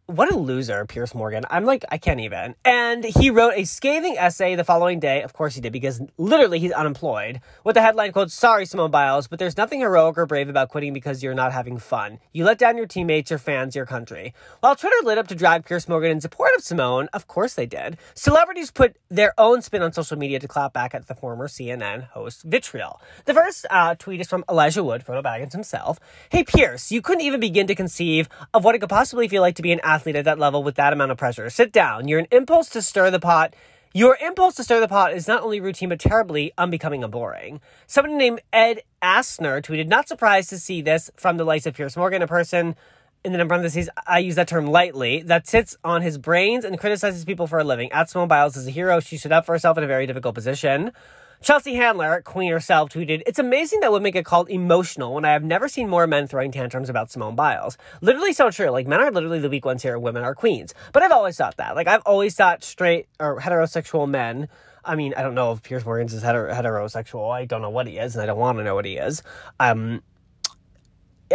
what 0.07 0.31
a 0.31 0.38
loser, 0.38 0.86
Piers 0.86 1.16
Morgan. 1.16 1.46
I'm 1.50 1.66
like, 1.66 1.84
I 1.90 1.98
can't 1.98 2.19
even. 2.19 2.54
And 2.63 3.04
he 3.04 3.31
wrote 3.31 3.54
a 3.56 3.66
scathing 3.66 4.18
essay 4.18 4.54
the 4.54 4.63
following 4.63 5.00
day. 5.00 5.24
Of 5.24 5.34
course 5.34 5.56
he 5.56 5.62
did, 5.62 5.74
because 5.74 6.00
literally 6.18 6.60
he's 6.60 6.72
unemployed. 6.72 7.42
With 7.63 7.74
the 7.74 7.81
headline 7.81 8.12
quote, 8.12 8.30
Sorry, 8.30 8.68
Simone 8.68 8.92
Biles, 8.92 9.28
but 9.28 9.40
there's 9.40 9.57
nothing 9.57 9.80
heroic 9.80 10.18
or 10.18 10.28
brave 10.28 10.48
about 10.48 10.69
quitting 10.69 10.94
because 10.94 11.24
you're 11.24 11.34
not 11.34 11.54
having 11.54 11.80
fun. 11.80 12.19
You 12.34 12.46
let 12.46 12.60
down 12.60 12.78
your 12.78 12.86
teammates, 12.86 13.31
your 13.31 13.40
fans, 13.40 13.75
your 13.75 13.88
country. 13.88 14.36
While 14.60 14.75
Twitter 14.75 14.96
lit 15.04 15.18
up 15.18 15.28
to 15.30 15.36
drag 15.36 15.66
Piers 15.66 15.90
Morgan 15.90 16.12
in 16.12 16.22
support 16.22 16.52
of 16.56 16.63
Simone, 16.63 17.10
of 17.12 17.28
course 17.28 17.56
they 17.56 17.66
did. 17.66 17.98
Celebrities 18.13 18.69
put 18.69 18.96
their 19.10 19.34
own 19.40 19.63
spin 19.63 19.81
on 19.81 19.92
social 19.92 20.18
media 20.18 20.40
to 20.40 20.48
clap 20.48 20.72
back 20.72 20.94
at 20.94 21.07
the 21.07 21.16
former 21.16 21.48
CNN 21.48 22.10
host 22.10 22.44
vitriol. 22.44 23.02
The 23.25 23.34
first 23.34 23.66
uh, 23.72 23.96
tweet 23.96 24.22
is 24.22 24.28
from 24.28 24.46
Elijah 24.48 24.84
Wood, 24.84 25.04
Frodo 25.04 25.24
Baggins 25.24 25.54
himself. 25.54 26.00
Hey, 26.30 26.44
Piers, 26.44 26.92
you 26.92 27.02
couldn't 27.02 27.22
even 27.22 27.40
begin 27.40 27.66
to 27.68 27.75
conceive 27.75 28.30
of 28.54 28.63
what 28.63 28.75
it 28.75 28.80
could 28.80 28.90
possibly 28.90 29.28
feel 29.28 29.42
like 29.42 29.56
to 29.56 29.63
be 29.63 29.72
an 29.72 29.80
at 30.15 30.25
that 30.25 30.39
level 30.39 30.63
with 30.63 30.75
that 30.75 30.94
amount 30.94 31.12
of 31.12 31.18
pressure. 31.18 31.50
Sit 31.50 31.71
down. 31.71 32.07
You're 32.07 32.19
an 32.19 32.27
impulse 32.31 32.69
to 32.69 32.81
stir 32.81 33.12
the 33.12 33.19
pot. 33.19 33.56
Your 33.94 34.18
impulse 34.21 34.56
to 34.56 34.63
stir 34.63 34.81
the 34.81 34.88
pot 34.88 35.13
is 35.13 35.27
not 35.27 35.42
only 35.42 35.62
routine 35.62 35.89
but 35.89 36.00
terribly 36.00 36.51
unbecoming 36.57 37.03
and 37.03 37.12
boring. 37.12 37.62
Somebody 37.88 38.15
named 38.15 38.42
Ed 38.51 38.81
Asner 39.01 39.62
tweeted, 39.62 39.88
"Not 39.88 40.07
surprised 40.07 40.50
to 40.50 40.59
see 40.59 40.81
this 40.81 41.09
from 41.15 41.38
the 41.38 41.45
likes 41.45 41.65
of 41.65 41.75
Piers 41.75 41.95
Morgan, 41.95 42.21
a 42.21 42.27
person." 42.27 42.75
In 43.24 43.31
parentheses, 43.47 43.89
I 44.06 44.19
use 44.19 44.36
that 44.36 44.47
term 44.47 44.68
lightly, 44.68 45.24
that 45.24 45.47
sits 45.47 45.75
on 45.83 46.03
his 46.03 46.19
brains 46.19 46.63
and 46.63 46.77
criticizes 46.77 47.25
people 47.25 47.47
for 47.47 47.57
a 47.57 47.63
living. 47.63 47.92
At 47.92 48.07
Simone 48.07 48.27
Biles 48.27 48.56
is 48.56 48.68
a 48.68 48.71
hero. 48.71 49.00
She 49.00 49.18
stood 49.18 49.31
up 49.31 49.47
for 49.47 49.53
herself 49.53 49.80
in 49.80 49.83
a 49.83 49.88
very 49.88 50.06
difficult 50.06 50.36
position. 50.36 50.92
Chelsea 51.41 51.75
Handler, 51.75 52.21
Queen 52.21 52.51
herself, 52.51 52.89
tweeted, 52.89 53.21
It's 53.25 53.39
amazing 53.39 53.81
that 53.81 53.91
women 53.91 54.11
get 54.11 54.25
called 54.25 54.49
emotional 54.49 55.13
when 55.13 55.25
I 55.25 55.33
have 55.33 55.43
never 55.43 55.67
seen 55.67 55.89
more 55.89 56.07
men 56.07 56.27
throwing 56.27 56.51
tantrums 56.51 56.89
about 56.89 57.11
Simone 57.11 57.35
Biles. 57.35 57.77
Literally 58.01 58.33
so 58.33 58.49
true. 58.49 58.69
Like, 58.69 58.87
men 58.87 58.99
are 58.99 59.11
literally 59.11 59.39
the 59.39 59.49
weak 59.49 59.65
ones 59.65 59.83
here, 59.83 59.99
women 59.99 60.23
are 60.23 60.33
queens. 60.33 60.73
But 60.94 61.04
I've 61.04 61.11
always 61.11 61.37
thought 61.37 61.57
that. 61.57 61.75
Like, 61.75 61.87
I've 61.87 62.01
always 62.06 62.35
thought 62.35 62.63
straight 62.63 63.07
or 63.19 63.39
heterosexual 63.39 64.09
men. 64.09 64.47
I 64.83 64.95
mean, 64.95 65.13
I 65.15 65.23
don't 65.23 65.35
know 65.35 65.51
if 65.51 65.63
Piers 65.63 65.85
Morgan's 65.85 66.13
is 66.13 66.23
heter- 66.23 66.54
heterosexual. 66.54 67.31
I 67.31 67.45
don't 67.45 67.61
know 67.61 67.69
what 67.69 67.87
he 67.87 67.97
is, 67.97 68.15
and 68.15 68.23
I 68.23 68.25
don't 68.25 68.37
want 68.37 68.57
to 68.59 68.63
know 68.63 68.75
what 68.75 68.85
he 68.85 68.97
is. 68.97 69.23
Um, 69.59 70.01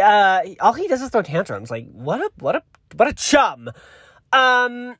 uh, 0.01 0.41
all 0.59 0.73
he 0.73 0.87
does 0.87 1.01
is 1.01 1.09
throw 1.09 1.21
tantrums. 1.21 1.69
Like, 1.69 1.89
what 1.91 2.21
a, 2.21 2.31
what 2.39 2.55
a, 2.55 2.63
what 2.95 3.07
a 3.07 3.13
chum. 3.13 3.69
Um, 4.31 4.95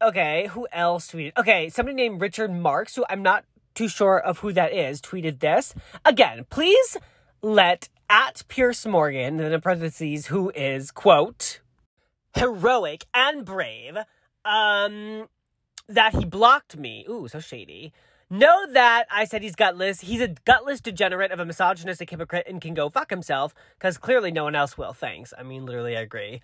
okay, 0.00 0.46
who 0.48 0.68
else 0.72 1.10
tweeted? 1.10 1.32
Okay, 1.36 1.68
somebody 1.68 1.96
named 1.96 2.20
Richard 2.20 2.52
Marks, 2.52 2.94
who 2.94 3.04
I'm 3.08 3.22
not 3.22 3.44
too 3.74 3.88
sure 3.88 4.18
of 4.18 4.38
who 4.40 4.52
that 4.52 4.72
is, 4.72 5.00
tweeted 5.00 5.40
this. 5.40 5.74
Again, 6.04 6.46
please 6.50 6.96
let 7.42 7.88
at 8.08 8.42
Piers 8.48 8.86
Morgan, 8.86 9.40
in 9.40 9.60
parentheses, 9.60 10.26
who 10.26 10.50
is, 10.54 10.90
quote, 10.90 11.60
heroic 12.34 13.06
and 13.14 13.44
brave, 13.44 13.96
um, 14.44 15.28
that 15.88 16.14
he 16.14 16.24
blocked 16.24 16.76
me. 16.76 17.06
Ooh, 17.08 17.26
so 17.28 17.40
shady. 17.40 17.92
Know 18.28 18.66
that 18.72 19.06
I 19.10 19.24
said 19.24 19.42
he's 19.42 19.54
gutless. 19.54 20.00
He's 20.00 20.20
a 20.20 20.28
gutless 20.28 20.80
degenerate 20.80 21.32
of 21.32 21.40
a 21.40 21.44
misogynistic 21.44 22.08
hypocrite 22.08 22.46
and 22.48 22.60
can 22.60 22.72
go 22.74 22.88
fuck 22.88 23.10
himself, 23.10 23.54
because 23.78 23.98
clearly 23.98 24.30
no 24.30 24.44
one 24.44 24.54
else 24.54 24.78
will. 24.78 24.92
Thanks. 24.92 25.34
I 25.38 25.42
mean, 25.42 25.66
literally, 25.66 25.96
I 25.96 26.00
agree. 26.00 26.40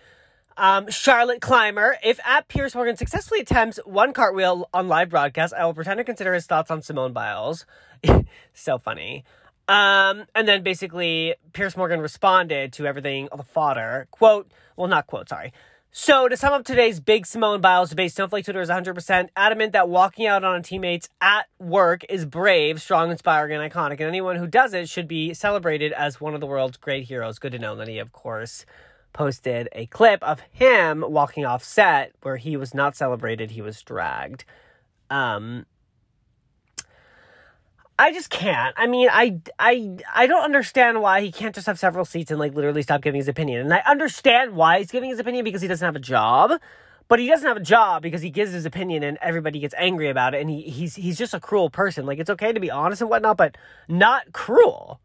Um, 0.59 0.91
Charlotte 0.91 1.39
Clymer. 1.39 1.95
If 2.03 2.19
at 2.25 2.49
Piers 2.49 2.75
Morgan 2.75 2.97
successfully 2.97 3.39
attempts 3.39 3.79
one 3.85 4.11
cartwheel 4.11 4.67
on 4.73 4.89
live 4.89 5.09
broadcast, 5.09 5.53
I 5.53 5.63
will 5.63 5.73
pretend 5.73 5.99
to 5.99 6.03
consider 6.03 6.33
his 6.33 6.45
thoughts 6.45 6.69
on 6.69 6.81
Simone 6.81 7.13
Biles. 7.13 7.65
so 8.53 8.77
funny. 8.77 9.23
Um, 9.69 10.25
and 10.35 10.49
then 10.49 10.61
basically, 10.61 11.35
Piers 11.53 11.77
Morgan 11.77 12.01
responded 12.01 12.73
to 12.73 12.85
everything, 12.85 13.29
all 13.29 13.37
the 13.37 13.43
fodder. 13.43 14.09
Quote, 14.11 14.51
well, 14.75 14.89
not 14.89 15.07
quote, 15.07 15.29
sorry. 15.29 15.53
So, 15.91 16.27
to 16.27 16.35
sum 16.35 16.51
up 16.51 16.65
today's 16.65 16.99
big 16.99 17.25
Simone 17.25 17.61
Biles 17.61 17.91
debate, 17.91 18.11
Snowflake 18.11 18.43
Twitter 18.43 18.61
is 18.61 18.69
100% 18.69 19.29
adamant 19.37 19.71
that 19.71 19.87
walking 19.87 20.27
out 20.27 20.43
on 20.43 20.61
teammates 20.61 21.07
at 21.21 21.45
work 21.57 22.03
is 22.09 22.25
brave, 22.25 22.81
strong, 22.81 23.11
inspiring, 23.11 23.57
and 23.57 23.71
iconic. 23.71 23.93
And 23.93 24.01
anyone 24.01 24.35
who 24.35 24.45
does 24.45 24.73
it 24.73 24.89
should 24.89 25.07
be 25.07 25.33
celebrated 25.33 25.93
as 25.93 26.19
one 26.19 26.33
of 26.33 26.41
the 26.41 26.47
world's 26.47 26.75
great 26.75 27.05
heroes. 27.05 27.39
Good 27.39 27.53
to 27.53 27.59
know. 27.59 27.79
He, 27.79 27.97
of 27.97 28.11
course, 28.11 28.65
posted 29.13 29.69
a 29.71 29.85
clip 29.87 30.21
of 30.23 30.41
him 30.51 31.03
walking 31.07 31.45
off 31.45 31.63
set 31.63 32.13
where 32.21 32.37
he 32.37 32.55
was 32.57 32.73
not 32.73 32.95
celebrated, 32.95 33.51
he 33.51 33.61
was 33.61 33.81
dragged. 33.81 34.45
Um, 35.09 35.65
I 37.99 38.13
just 38.13 38.29
can't. 38.29 38.73
I 38.77 38.87
mean, 38.87 39.09
I, 39.11 39.39
I, 39.59 39.97
I 40.15 40.25
don't 40.25 40.43
understand 40.43 41.01
why 41.01 41.19
he 41.19 41.33
can't 41.33 41.53
just 41.53 41.67
have 41.67 41.77
several 41.77 42.05
seats 42.05 42.31
and 42.31 42.39
like 42.39 42.55
literally 42.55 42.81
stop 42.81 43.01
giving 43.01 43.19
his 43.19 43.27
opinion. 43.27 43.59
And 43.59 43.73
I 43.73 43.81
understand 43.85 44.55
why 44.55 44.79
he's 44.79 44.89
giving 44.89 45.09
his 45.09 45.19
opinion 45.19 45.43
because 45.43 45.61
he 45.61 45.67
doesn't 45.67 45.85
have 45.85 45.97
a 45.97 45.99
job, 45.99 46.61
but 47.09 47.19
he 47.19 47.27
doesn't 47.27 47.45
have 47.45 47.57
a 47.57 47.61
job 47.61 48.01
because 48.01 48.21
he 48.21 48.29
gives 48.29 48.53
his 48.53 48.65
opinion 48.65 49.03
and 49.03 49.17
everybody 49.21 49.59
gets 49.59 49.75
angry 49.77 50.07
about 50.09 50.33
it. 50.33 50.39
And 50.39 50.49
he, 50.49 50.61
he's, 50.61 50.95
he's 50.95 51.17
just 51.17 51.33
a 51.33 51.41
cruel 51.41 51.69
person. 51.69 52.05
Like 52.05 52.19
it's 52.19 52.29
okay 52.29 52.53
to 52.53 52.59
be 52.61 52.71
honest 52.71 53.01
and 53.01 53.09
whatnot, 53.09 53.35
but 53.35 53.57
not 53.89 54.31
cruel 54.31 55.01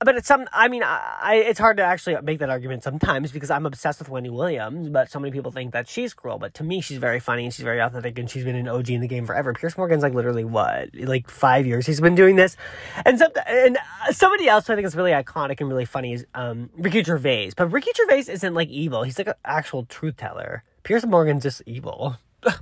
but 0.00 0.16
it's 0.16 0.28
some. 0.28 0.46
I 0.52 0.68
mean, 0.68 0.82
I, 0.82 1.18
I, 1.20 1.34
it's 1.36 1.58
hard 1.58 1.76
to 1.78 1.82
actually 1.82 2.16
make 2.22 2.38
that 2.38 2.50
argument 2.50 2.84
sometimes 2.84 3.32
because 3.32 3.50
I'm 3.50 3.66
obsessed 3.66 3.98
with 3.98 4.08
Wendy 4.08 4.30
Williams. 4.30 4.88
But 4.90 5.10
so 5.10 5.18
many 5.18 5.32
people 5.32 5.50
think 5.50 5.72
that 5.72 5.88
she's 5.88 6.14
cruel. 6.14 6.38
But 6.38 6.54
to 6.54 6.64
me, 6.64 6.80
she's 6.80 6.98
very 6.98 7.18
funny 7.18 7.44
and 7.44 7.52
she's 7.52 7.64
very 7.64 7.80
authentic 7.80 8.18
and 8.18 8.30
she's 8.30 8.44
been 8.44 8.54
an 8.54 8.68
OG 8.68 8.90
in 8.90 9.00
the 9.00 9.08
game 9.08 9.26
forever. 9.26 9.52
Piers 9.52 9.76
Morgan's 9.76 10.02
like 10.02 10.14
literally 10.14 10.44
what, 10.44 10.90
like 10.94 11.28
five 11.28 11.66
years 11.66 11.86
he's 11.86 12.00
been 12.00 12.14
doing 12.14 12.36
this, 12.36 12.56
and 13.04 13.18
some 13.18 13.32
and 13.46 13.78
somebody 14.10 14.48
else 14.48 14.66
who 14.66 14.72
I 14.72 14.76
think 14.76 14.86
is 14.86 14.94
really 14.94 15.12
iconic 15.12 15.60
and 15.60 15.68
really 15.68 15.84
funny 15.84 16.12
is 16.12 16.26
um, 16.34 16.70
Ricky 16.76 17.02
Gervais. 17.02 17.52
But 17.56 17.72
Ricky 17.72 17.90
Gervais 17.96 18.32
isn't 18.32 18.54
like 18.54 18.68
evil. 18.68 19.02
He's 19.02 19.18
like 19.18 19.28
an 19.28 19.34
actual 19.44 19.84
truth 19.84 20.16
teller. 20.16 20.62
Piers 20.84 21.04
Morgan's 21.04 21.42
just 21.42 21.62
evil. 21.66 22.16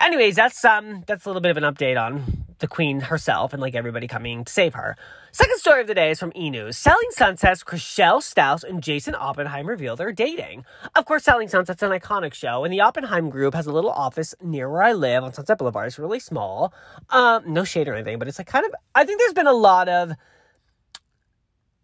Anyways, 0.00 0.36
that's 0.36 0.64
um 0.64 1.04
that's 1.06 1.24
a 1.24 1.28
little 1.28 1.42
bit 1.42 1.50
of 1.50 1.56
an 1.56 1.64
update 1.64 2.00
on 2.00 2.44
the 2.58 2.66
queen 2.66 3.00
herself 3.00 3.52
and 3.52 3.60
like 3.60 3.74
everybody 3.74 4.08
coming 4.08 4.44
to 4.44 4.52
save 4.52 4.74
her. 4.74 4.96
Second 5.32 5.58
story 5.58 5.80
of 5.80 5.86
the 5.88 5.94
day 5.94 6.10
is 6.10 6.20
from 6.20 6.32
E 6.36 6.48
News. 6.48 6.78
Selling 6.78 7.10
Sunsets, 7.10 7.64
Chrishell 7.64 8.22
Stause 8.22 8.62
and 8.62 8.82
Jason 8.82 9.14
Oppenheim 9.14 9.68
reveal 9.68 9.96
they're 9.96 10.12
dating. 10.12 10.64
Of 10.94 11.04
course, 11.06 11.24
Selling 11.24 11.48
Sunset's 11.48 11.82
an 11.82 11.90
iconic 11.90 12.34
show, 12.34 12.64
and 12.64 12.72
the 12.72 12.80
Oppenheim 12.80 13.30
group 13.30 13.54
has 13.54 13.66
a 13.66 13.72
little 13.72 13.90
office 13.90 14.34
near 14.40 14.70
where 14.70 14.82
I 14.82 14.92
live 14.92 15.24
on 15.24 15.32
Sunset 15.32 15.58
Boulevard. 15.58 15.88
It's 15.88 15.98
really 15.98 16.20
small. 16.20 16.72
Um, 17.10 17.52
no 17.52 17.64
shade 17.64 17.88
or 17.88 17.94
anything, 17.94 18.18
but 18.18 18.28
it's 18.28 18.38
like 18.38 18.46
kind 18.46 18.64
of 18.64 18.74
I 18.94 19.04
think 19.04 19.20
there's 19.20 19.34
been 19.34 19.48
a 19.48 19.52
lot 19.52 19.88
of 19.88 20.12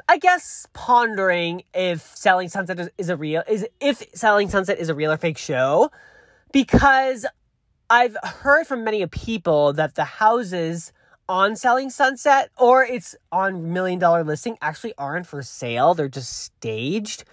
I 0.08 0.18
guess 0.18 0.66
pondering 0.72 1.62
if 1.74 2.02
Selling 2.16 2.48
Sunset 2.48 2.80
is, 2.80 2.88
is 2.98 3.08
a 3.10 3.16
real 3.16 3.42
is 3.48 3.66
if 3.80 4.02
Selling 4.14 4.48
Sunset 4.48 4.78
is 4.78 4.88
a 4.88 4.94
real 4.94 5.12
or 5.12 5.16
fake 5.16 5.38
show 5.38 5.90
because 6.52 7.26
I've 7.88 8.16
heard 8.22 8.66
from 8.66 8.84
many 8.84 9.04
people 9.06 9.72
that 9.74 9.94
the 9.94 10.04
houses 10.04 10.92
on 11.28 11.54
Selling 11.56 11.90
Sunset 11.90 12.50
or 12.58 12.84
it's 12.84 13.14
on 13.30 13.72
Million 13.72 13.98
Dollar 13.98 14.24
Listing 14.24 14.58
actually 14.60 14.94
aren't 14.98 15.26
for 15.26 15.42
sale. 15.42 15.94
They're 15.94 16.08
just 16.08 16.36
staged. 16.36 17.24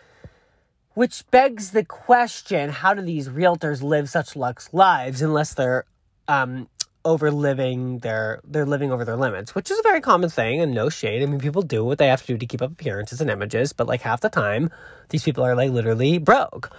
Which 0.94 1.30
begs 1.30 1.72
the 1.72 1.86
question 1.86 2.70
how 2.70 2.96
do 2.96 3.04
these 3.04 3.30
realtors 3.30 3.84
live 3.84 4.10
such 4.10 4.36
lux 4.36 4.74
lives 4.74 5.22
unless 5.22 5.54
they're 5.54 5.86
um, 6.28 6.68
over 7.06 7.32
living 7.32 8.00
their 8.00 8.42
they're 8.44 8.66
living 8.66 8.92
over 8.92 9.06
their 9.06 9.16
limits, 9.16 9.56
which 9.56 9.72
is 9.72 9.80
a 9.80 9.84
very 9.84 10.02
common 10.02 10.30
thing 10.30 10.60
and 10.60 10.74
no 10.74 10.90
shade. 10.90 11.22
I 11.24 11.26
mean, 11.26 11.40
people 11.40 11.62
do 11.62 11.86
what 11.86 12.00
they 12.00 12.08
have 12.08 12.22
to 12.22 12.28
do 12.28 12.38
to 12.38 12.46
keep 12.46 12.62
up 12.62 12.72
appearances 12.72 13.22
and 13.22 13.30
images, 13.30 13.74
but 13.74 13.88
like 13.88 14.02
half 14.02 14.22
the 14.22 14.30
time, 14.30 14.72
these 15.10 15.24
people 15.24 15.44
are 15.44 15.56
like 15.56 15.72
literally 15.72 16.18
broke. 16.18 16.72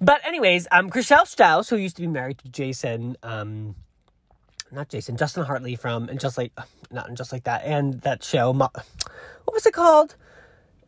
But 0.00 0.20
anyways, 0.26 0.68
um, 0.70 0.90
Chrishell 0.90 1.26
Stause, 1.26 1.68
who 1.70 1.76
used 1.76 1.96
to 1.96 2.02
be 2.02 2.08
married 2.08 2.38
to 2.38 2.48
Jason, 2.48 3.16
um, 3.22 3.74
not 4.70 4.88
Jason, 4.88 5.16
Justin 5.16 5.44
Hartley 5.44 5.76
from 5.76 6.08
and 6.08 6.20
just 6.20 6.36
like 6.36 6.52
not 6.90 7.12
just 7.14 7.32
like 7.32 7.44
that, 7.44 7.62
and 7.64 8.00
that 8.02 8.22
show, 8.22 8.52
what 8.52 8.74
was 9.52 9.66
it 9.66 9.72
called? 9.72 10.16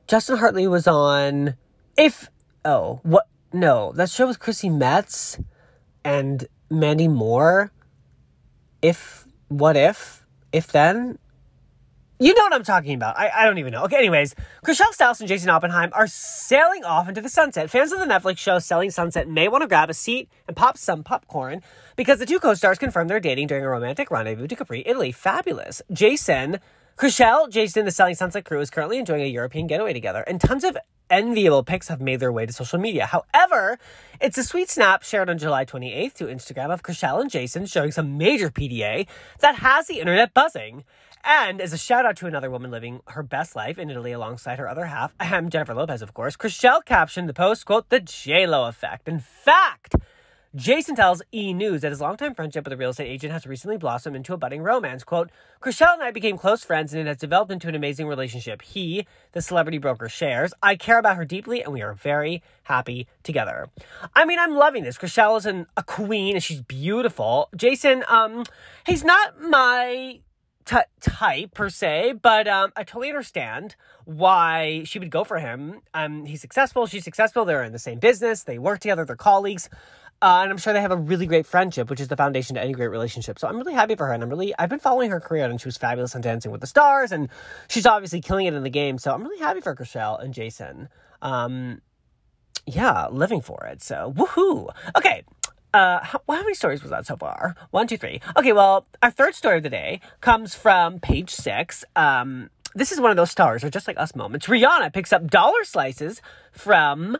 Justin 0.06 0.38
Hartley 0.38 0.66
was 0.66 0.86
on. 0.86 1.54
If 1.96 2.28
oh 2.64 3.00
what 3.02 3.26
no 3.52 3.92
that 3.92 4.10
show 4.10 4.26
was 4.26 4.36
Chrissy 4.36 4.68
Metz 4.68 5.38
and 6.04 6.46
Mandy 6.70 7.08
Moore. 7.08 7.72
If 8.82 9.26
what 9.48 9.76
if 9.76 10.24
if 10.52 10.68
then 10.68 11.18
you 12.18 12.34
know 12.34 12.42
what 12.42 12.52
I'm 12.52 12.64
talking 12.64 12.94
about. 12.94 13.18
I, 13.18 13.30
I 13.30 13.44
don't 13.44 13.58
even 13.58 13.72
know. 13.72 13.84
Okay, 13.84 13.96
anyways, 13.96 14.34
Chrishell 14.64 14.92
Stause 14.92 15.20
and 15.20 15.28
Jason 15.28 15.50
Oppenheim 15.50 15.90
are 15.92 16.06
sailing 16.06 16.84
off 16.84 17.08
into 17.08 17.20
the 17.20 17.28
sunset. 17.28 17.70
Fans 17.70 17.92
of 17.92 18.00
the 18.00 18.06
Netflix 18.06 18.38
show 18.38 18.58
Selling 18.58 18.90
Sunset 18.90 19.28
may 19.28 19.48
want 19.48 19.62
to 19.62 19.68
grab 19.68 19.90
a 19.90 19.94
seat 19.94 20.28
and 20.46 20.56
pop 20.56 20.76
some 20.76 21.04
popcorn 21.04 21.62
because 21.96 22.18
the 22.18 22.26
two 22.26 22.40
co-stars 22.40 22.78
confirmed 22.78 23.08
they're 23.08 23.20
dating 23.20 23.46
during 23.46 23.64
a 23.64 23.68
romantic 23.68 24.10
rendezvous 24.10 24.48
to 24.48 24.56
Capri, 24.56 24.82
Italy. 24.84 25.12
Fabulous. 25.12 25.80
Jason, 25.92 26.58
Chrishell, 26.96 27.48
Jason, 27.48 27.84
the 27.84 27.92
Selling 27.92 28.16
Sunset 28.16 28.44
crew 28.44 28.60
is 28.60 28.70
currently 28.70 28.98
enjoying 28.98 29.22
a 29.22 29.26
European 29.26 29.68
getaway 29.68 29.92
together, 29.92 30.22
and 30.22 30.40
tons 30.40 30.64
of 30.64 30.76
enviable 31.10 31.62
pics 31.62 31.88
have 31.88 32.00
made 32.00 32.20
their 32.20 32.32
way 32.32 32.46
to 32.46 32.52
social 32.52 32.78
media. 32.78 33.06
However, 33.06 33.78
it's 34.20 34.38
a 34.38 34.44
sweet 34.44 34.68
snap 34.70 35.02
shared 35.02 35.30
on 35.30 35.38
July 35.38 35.64
28th 35.64 36.14
to 36.14 36.26
Instagram 36.26 36.72
of 36.72 36.82
Chrishell 36.82 37.20
and 37.20 37.30
Jason 37.30 37.66
showing 37.66 37.92
some 37.92 38.18
major 38.18 38.50
PDA 38.50 39.06
that 39.40 39.56
has 39.56 39.86
the 39.86 40.00
internet 40.00 40.34
buzzing. 40.34 40.84
And 41.30 41.60
as 41.60 41.74
a 41.74 41.78
shout 41.78 42.06
out 42.06 42.16
to 42.16 42.26
another 42.26 42.50
woman 42.50 42.70
living 42.70 43.02
her 43.08 43.22
best 43.22 43.54
life 43.54 43.78
in 43.78 43.90
Italy 43.90 44.12
alongside 44.12 44.58
her 44.58 44.66
other 44.66 44.86
half, 44.86 45.14
I'm 45.20 45.50
Jennifer 45.50 45.74
Lopez, 45.74 46.00
of 46.00 46.14
course, 46.14 46.38
Chrishell 46.38 46.82
captioned 46.82 47.28
the 47.28 47.34
post, 47.34 47.66
quote, 47.66 47.90
the 47.90 48.00
J-Lo 48.00 48.66
effect. 48.66 49.06
In 49.06 49.18
fact, 49.18 49.94
Jason 50.56 50.96
tells 50.96 51.20
E! 51.30 51.52
News 51.52 51.82
that 51.82 51.92
his 51.92 52.00
longtime 52.00 52.34
friendship 52.34 52.64
with 52.64 52.72
a 52.72 52.78
real 52.78 52.88
estate 52.88 53.10
agent 53.10 53.34
has 53.34 53.46
recently 53.46 53.76
blossomed 53.76 54.16
into 54.16 54.32
a 54.32 54.38
budding 54.38 54.62
romance. 54.62 55.04
Quote, 55.04 55.30
Chrishell 55.60 55.92
and 55.92 56.02
I 56.02 56.12
became 56.12 56.38
close 56.38 56.64
friends 56.64 56.94
and 56.94 57.02
it 57.02 57.06
has 57.06 57.18
developed 57.18 57.52
into 57.52 57.68
an 57.68 57.74
amazing 57.74 58.06
relationship. 58.06 58.62
He, 58.62 59.06
the 59.32 59.42
celebrity 59.42 59.76
broker, 59.76 60.08
shares. 60.08 60.54
I 60.62 60.76
care 60.76 60.98
about 60.98 61.16
her 61.16 61.26
deeply 61.26 61.62
and 61.62 61.74
we 61.74 61.82
are 61.82 61.92
very 61.92 62.42
happy 62.62 63.06
together. 63.22 63.68
I 64.14 64.24
mean, 64.24 64.38
I'm 64.38 64.54
loving 64.54 64.82
this. 64.82 64.96
Chrishell 64.96 65.36
is 65.36 65.44
an, 65.44 65.66
a 65.76 65.82
queen 65.82 66.36
and 66.36 66.42
she's 66.42 66.62
beautiful. 66.62 67.50
Jason, 67.54 68.02
um, 68.08 68.44
he's 68.86 69.04
not 69.04 69.38
my 69.42 70.20
t- 70.68 70.76
type 71.00 71.54
per 71.54 71.70
se, 71.70 72.14
but 72.20 72.46
um, 72.46 72.72
I 72.76 72.84
totally 72.84 73.08
understand 73.08 73.74
why 74.04 74.82
she 74.84 74.98
would 74.98 75.10
go 75.10 75.24
for 75.24 75.38
him. 75.38 75.80
Um, 75.94 76.26
he's 76.26 76.40
successful, 76.40 76.86
she's 76.86 77.04
successful. 77.04 77.44
They're 77.44 77.64
in 77.64 77.72
the 77.72 77.78
same 77.78 77.98
business, 77.98 78.44
they 78.44 78.58
work 78.58 78.80
together, 78.80 79.04
they're 79.04 79.16
colleagues. 79.16 79.68
Uh, 80.20 80.40
and 80.42 80.50
I'm 80.50 80.58
sure 80.58 80.72
they 80.72 80.80
have 80.80 80.90
a 80.90 80.96
really 80.96 81.26
great 81.26 81.46
friendship, 81.46 81.88
which 81.88 82.00
is 82.00 82.08
the 82.08 82.16
foundation 82.16 82.56
to 82.56 82.60
any 82.60 82.72
great 82.72 82.88
relationship. 82.88 83.38
So 83.38 83.46
I'm 83.46 83.56
really 83.56 83.72
happy 83.72 83.94
for 83.94 84.06
her, 84.08 84.12
and 84.12 84.22
I'm 84.22 84.28
really 84.28 84.52
I've 84.58 84.68
been 84.68 84.80
following 84.80 85.10
her 85.10 85.20
career, 85.20 85.44
and 85.44 85.60
she 85.60 85.68
was 85.68 85.76
fabulous 85.76 86.14
on 86.14 86.20
Dancing 86.22 86.50
with 86.50 86.60
the 86.60 86.66
Stars, 86.66 87.12
and 87.12 87.28
she's 87.68 87.86
obviously 87.86 88.20
killing 88.20 88.46
it 88.46 88.54
in 88.54 88.64
the 88.64 88.70
game. 88.70 88.98
So 88.98 89.14
I'm 89.14 89.22
really 89.22 89.38
happy 89.38 89.60
for 89.60 89.74
Chrishell 89.76 90.20
and 90.22 90.34
Jason. 90.34 90.88
Um, 91.22 91.82
yeah, 92.66 93.06
living 93.08 93.40
for 93.40 93.64
it. 93.66 93.80
So 93.80 94.12
woohoo! 94.16 94.68
Okay, 94.96 95.22
uh, 95.74 96.00
how, 96.02 96.20
how, 96.28 96.42
many 96.42 96.54
stories 96.54 96.82
was 96.82 96.90
that 96.90 97.06
so 97.06 97.16
far? 97.16 97.54
One, 97.70 97.86
two, 97.86 97.98
three. 97.98 98.20
Okay, 98.36 98.52
well, 98.52 98.86
our 99.02 99.10
third 99.10 99.34
story 99.34 99.58
of 99.58 99.62
the 99.62 99.70
day 99.70 100.00
comes 100.20 100.54
from 100.54 101.00
page 101.00 101.30
six. 101.30 101.84
Um, 101.94 102.50
this 102.74 102.92
is 102.92 103.00
one 103.00 103.10
of 103.10 103.16
those 103.16 103.30
stars, 103.30 103.64
or 103.64 103.70
just 103.70 103.86
like 103.86 103.98
us 103.98 104.14
moments. 104.14 104.46
Rihanna 104.46 104.92
picks 104.92 105.12
up 105.12 105.28
dollar 105.28 105.64
slices 105.64 106.22
from 106.52 107.18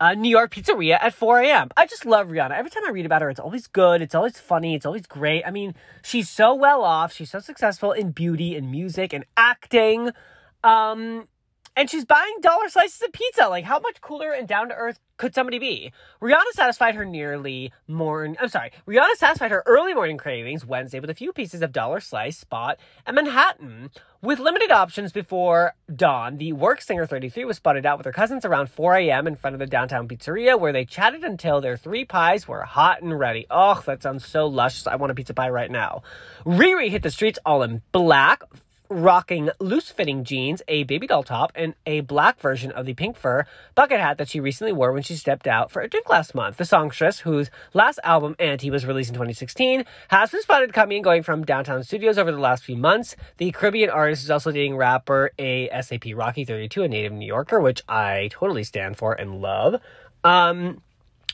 a 0.00 0.14
New 0.14 0.28
York 0.28 0.54
pizzeria 0.54 0.98
at 1.00 1.14
4 1.14 1.40
a.m. 1.40 1.68
I 1.76 1.86
just 1.86 2.04
love 2.04 2.28
Rihanna. 2.28 2.52
Every 2.52 2.70
time 2.70 2.82
I 2.86 2.90
read 2.90 3.06
about 3.06 3.22
her, 3.22 3.30
it's 3.30 3.40
always 3.40 3.66
good. 3.66 4.02
It's 4.02 4.14
always 4.14 4.38
funny. 4.38 4.74
It's 4.74 4.84
always 4.84 5.06
great. 5.06 5.44
I 5.46 5.50
mean, 5.50 5.74
she's 6.02 6.28
so 6.28 6.54
well 6.54 6.82
off. 6.82 7.12
She's 7.12 7.30
so 7.30 7.38
successful 7.38 7.92
in 7.92 8.10
beauty 8.10 8.56
and 8.56 8.70
music 8.70 9.12
and 9.14 9.24
acting. 9.36 10.10
Um, 10.62 11.28
and 11.76 11.90
she's 11.90 12.06
buying 12.06 12.40
dollar 12.40 12.68
slices 12.68 13.02
of 13.02 13.12
pizza. 13.12 13.48
Like, 13.48 13.64
how 13.64 13.78
much 13.78 14.00
cooler 14.00 14.32
and 14.32 14.48
down 14.48 14.70
to 14.70 14.74
earth 14.74 14.98
could 15.18 15.34
somebody 15.34 15.58
be? 15.58 15.92
Rihanna 16.22 16.52
satisfied 16.54 16.94
her 16.94 17.04
nearly 17.04 17.72
morning. 17.86 18.36
I'm 18.40 18.48
sorry. 18.48 18.72
Rihanna 18.88 19.16
satisfied 19.16 19.50
her 19.50 19.62
early 19.66 19.92
morning 19.92 20.16
cravings 20.16 20.64
Wednesday 20.64 21.00
with 21.00 21.10
a 21.10 21.14
few 21.14 21.32
pieces 21.32 21.60
of 21.60 21.72
dollar 21.72 22.00
slice 22.00 22.38
spot 22.38 22.78
at 23.06 23.14
Manhattan. 23.14 23.90
With 24.22 24.38
limited 24.40 24.72
options 24.72 25.12
before 25.12 25.74
dawn, 25.94 26.38
the 26.38 26.54
work 26.54 26.80
singer 26.80 27.06
33 27.06 27.44
was 27.44 27.58
spotted 27.58 27.84
out 27.84 27.98
with 27.98 28.06
her 28.06 28.12
cousins 28.12 28.44
around 28.44 28.70
4 28.70 28.96
a.m. 28.96 29.26
in 29.26 29.36
front 29.36 29.54
of 29.54 29.60
the 29.60 29.66
downtown 29.66 30.08
pizzeria 30.08 30.58
where 30.58 30.72
they 30.72 30.84
chatted 30.86 31.22
until 31.22 31.60
their 31.60 31.76
three 31.76 32.04
pies 32.04 32.48
were 32.48 32.62
hot 32.62 33.02
and 33.02 33.16
ready. 33.18 33.46
Oh, 33.50 33.82
that 33.86 34.02
sounds 34.02 34.26
so 34.26 34.46
luscious. 34.46 34.86
I 34.86 34.96
want 34.96 35.12
a 35.12 35.14
pizza 35.14 35.34
pie 35.34 35.50
right 35.50 35.70
now. 35.70 36.02
Riri 36.46 36.88
hit 36.88 37.02
the 37.02 37.10
streets 37.10 37.38
all 37.44 37.62
in 37.62 37.82
black, 37.92 38.42
rocking 38.88 39.50
loose 39.60 39.90
fitting 39.90 40.24
jeans, 40.24 40.62
a 40.68 40.84
baby 40.84 41.06
doll 41.06 41.22
top, 41.22 41.52
and 41.54 41.74
a 41.86 42.00
black 42.00 42.40
version 42.40 42.70
of 42.72 42.86
the 42.86 42.94
pink 42.94 43.16
fur 43.16 43.44
bucket 43.74 44.00
hat 44.00 44.18
that 44.18 44.28
she 44.28 44.40
recently 44.40 44.72
wore 44.72 44.92
when 44.92 45.02
she 45.02 45.14
stepped 45.14 45.46
out 45.46 45.70
for 45.70 45.82
a 45.82 45.88
drink 45.88 46.08
last 46.08 46.34
month. 46.34 46.56
The 46.56 46.64
songstress, 46.64 47.20
whose 47.20 47.50
last 47.74 47.98
album, 48.04 48.36
Anti, 48.38 48.70
was 48.70 48.86
released 48.86 49.10
in 49.10 49.14
2016, 49.14 49.84
has 50.08 50.30
been 50.30 50.42
spotted 50.42 50.72
coming 50.72 50.98
and 50.98 51.04
going 51.04 51.22
from 51.22 51.44
downtown 51.44 51.82
studios 51.82 52.18
over 52.18 52.32
the 52.32 52.38
last 52.38 52.64
few 52.64 52.76
months. 52.76 53.16
The 53.38 53.52
Caribbean 53.52 53.90
artist 53.90 54.24
is 54.24 54.30
also 54.30 54.52
dating 54.52 54.76
rapper 54.76 55.32
ASAP 55.38 56.16
Rocky 56.16 56.44
32, 56.44 56.82
a 56.82 56.88
native 56.88 57.12
New 57.12 57.26
Yorker, 57.26 57.60
which 57.60 57.82
I 57.88 58.28
totally 58.32 58.64
stand 58.64 58.96
for 58.96 59.14
and 59.14 59.40
love. 59.40 59.80
Um, 60.24 60.82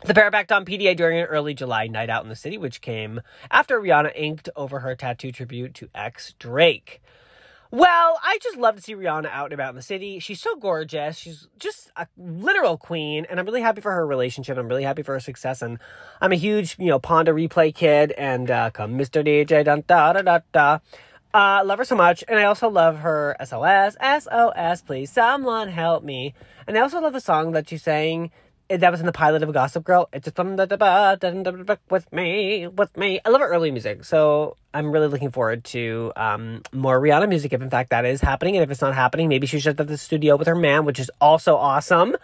the 0.05 0.15
pair 0.15 0.31
backed 0.33 0.51
on 0.51 0.65
PDA 0.65 0.97
during 0.97 1.19
an 1.21 1.27
early 1.27 1.55
July 1.55 1.87
night 1.87 2.11
out 2.11 2.25
in 2.25 2.29
the 2.29 2.35
city, 2.35 2.59
which 2.59 2.81
came 2.81 3.21
after 3.53 3.81
Rihanna 3.81 4.13
inked 4.17 4.49
over 4.57 4.81
her 4.81 4.97
tattoo 4.97 5.31
tribute 5.31 5.75
to 5.75 5.89
ex 5.95 6.35
Drake. 6.41 7.01
Well, 7.75 8.21
I 8.23 8.37
just 8.43 8.59
love 8.59 8.77
to 8.77 8.83
see 8.83 8.95
Rihanna 8.95 9.31
out 9.31 9.47
and 9.47 9.55
about 9.55 9.71
in 9.71 9.77
the 9.77 9.81
city. 9.83 10.19
She's 10.19 10.43
so 10.43 10.57
gorgeous. 10.57 11.17
She's 11.17 11.49
just 11.59 11.91
a 11.97 12.07
literal 12.19 12.77
queen, 12.77 13.27
and 13.31 13.41
I'm 13.41 13.47
really 13.47 13.63
happy 13.63 13.81
for 13.81 13.91
her 13.93 14.07
relationship. 14.07 14.59
I'm 14.59 14.69
really 14.69 14.83
happy 14.83 15.03
for 15.03 15.15
her 15.15 15.21
success, 15.21 15.63
and 15.63 15.79
I'm 16.21 16.33
a 16.33 16.37
huge, 16.37 16.77
you 16.79 16.89
know, 16.89 16.99
Pon 16.99 17.25
de 17.25 17.33
Replay 17.33 17.75
kid, 17.75 18.13
and 18.13 18.51
uh, 18.51 18.71
come 18.73 18.99
Mr. 18.99 19.27
DJ, 19.27 19.65
da 19.65 19.77
da 19.77 20.13
da 20.13 20.21
da 20.21 20.41
da. 20.53 20.79
Uh, 21.33 21.63
love 21.65 21.79
her 21.79 21.87
so 21.87 21.97
much. 21.97 22.23
And 22.29 22.39
I 22.39 22.45
also 22.45 22.69
love 22.69 22.99
her 22.99 23.37
SOS, 23.43 23.97
SOS, 24.03 24.83
please, 24.83 25.11
someone 25.11 25.69
help 25.69 26.05
me. 26.05 26.35
And 26.67 26.77
I 26.77 26.83
also 26.83 27.01
love 27.01 27.15
the 27.15 27.21
song 27.23 27.53
that 27.53 27.71
she 27.71 27.79
sang 27.79 28.31
that 28.81 28.91
was 28.91 29.01
in 29.01 29.07
the 29.07 29.13
pilot 29.13 29.43
of 29.43 29.49
a 29.49 29.53
Gossip 29.53 29.85
Girl. 29.85 30.09
It's 30.13 30.25
just 30.25 30.39
with 31.91 32.13
me, 32.13 32.67
with 32.67 32.97
me. 32.97 33.21
I 33.25 33.29
love 33.29 33.41
early 33.43 33.71
music, 33.71 34.05
so 34.05 34.57
I'm 34.75 34.91
really 34.91 35.09
looking 35.09 35.31
forward 35.31 35.65
to 35.65 36.13
um, 36.17 36.63
more 36.73 37.01
Rihanna 37.01 37.29
music. 37.29 37.53
If 37.53 37.63
in 37.63 37.71
fact 37.71 37.91
that 37.91 38.05
is 38.05 38.21
happening, 38.21 38.57
and 38.57 38.63
if 38.63 38.71
it's 38.71 38.81
not 38.81 38.95
happening, 38.95 39.29
maybe 39.29 39.47
she's 39.47 39.65
just 39.65 39.81
at 39.81 39.89
the 39.89 39.99
studio 39.99 40.37
with 40.37 40.47
her 40.47 40.55
man, 40.55 40.85
which 40.85 40.99
is 40.99 41.11
also 41.21 41.57
awesome. 41.57 42.17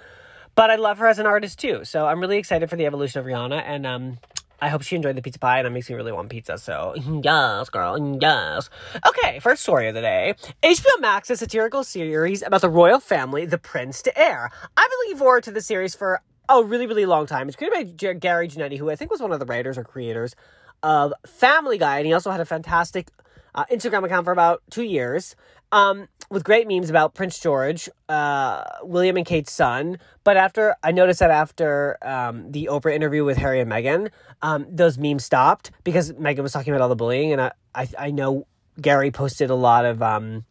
But 0.55 0.71
I 0.71 0.77
love 0.77 0.99
her 0.99 1.07
as 1.07 1.19
an 1.19 1.27
artist 1.27 1.59
too, 1.59 1.85
so 1.85 2.07
I'm 2.07 2.21
really 2.21 2.39
excited 2.39 2.69
for 2.69 2.77
the 2.77 2.87
evolution 2.87 3.21
of 3.21 3.27
Rihanna, 3.27 3.63
and 3.65 3.87
um, 3.87 4.19
I 4.61 4.69
hope 4.71 4.83
she 4.83 4.97
enjoyed 4.97 5.17
the 5.17 5.23
pizza 5.23 5.39
pie, 5.39 5.59
and 5.59 5.67
it 5.67 5.71
makes 5.71 5.89
me 5.89 5.95
really 5.95 6.11
want 6.11 6.31
pizza. 6.31 6.59
So 6.59 6.95
yes, 7.23 7.71
girl, 7.71 8.19
yes. 8.21 8.71
Okay, 9.07 9.39
first 9.39 9.63
story 9.63 9.89
of 9.89 9.95
the 9.95 10.01
day: 10.01 10.35
HBO 10.63 11.01
Max's 11.01 11.39
satirical 11.39 11.85
series 11.85 12.43
about 12.43 12.61
the 12.61 12.69
royal 12.69 12.99
family, 12.99 13.47
The 13.47 13.59
Prince 13.59 14.03
to 14.03 14.19
Air. 14.19 14.51
I've 14.77 14.91
been 14.91 14.99
looking 15.05 15.19
forward 15.19 15.45
to 15.45 15.53
the 15.53 15.61
series 15.61 15.95
for 15.95 16.23
a 16.49 16.63
really, 16.63 16.87
really 16.87 17.07
long 17.07 17.27
time. 17.27 17.49
It's 17.49 17.57
created 17.57 17.99
by 17.99 18.13
Gary 18.15 18.49
Janetti, 18.49 18.79
who 18.79 18.91
I 18.91 18.97
think 18.97 19.11
was 19.11 19.21
one 19.21 19.33
of 19.33 19.41
the 19.41 19.47
writers 19.47 19.79
or 19.79 19.85
creators 19.85 20.35
of 20.83 21.13
Family 21.27 21.79
Guy, 21.79 21.99
and 21.99 22.07
he 22.07 22.13
also 22.13 22.31
had 22.31 22.41
a 22.41 22.45
fantastic 22.45 23.09
uh, 23.55 23.65
Instagram 23.71 24.05
account 24.05 24.25
for 24.25 24.33
about 24.33 24.63
two 24.71 24.83
years 24.83 25.35
um, 25.73 26.09
with 26.31 26.45
great 26.45 26.69
memes 26.69 26.91
about 26.91 27.15
Prince 27.15 27.39
George, 27.39 27.89
uh, 28.09 28.63
William 28.83 29.17
and 29.17 29.27
Kate's 29.27 29.53
son. 29.53 29.99
But 30.25 30.37
after 30.37 30.77
I 30.83 30.93
noticed 30.93 31.21
that 31.21 31.31
after 31.31 31.99
um, 32.03 32.51
the 32.53 32.69
Oprah 32.71 32.95
interview 32.95 33.25
with 33.25 33.37
Harry 33.37 33.61
and 33.61 33.71
Meghan, 33.71 34.11
um, 34.43 34.67
those 34.71 34.99
memes 34.99 35.25
stopped 35.25 35.71
because 35.85 36.13
Meghan 36.13 36.43
was 36.43 36.53
talking 36.53 36.73
about 36.73 36.83
all 36.83 36.89
the 36.89 36.97
bullying, 36.97 37.33
and 37.33 37.41
I 37.41 37.53
I, 37.75 37.89
I 37.99 38.11
know 38.11 38.47
Gary 38.81 39.11
posted 39.11 39.51
a 39.51 39.55
lot 39.55 39.85
of 39.85 40.03
um, 40.03 40.45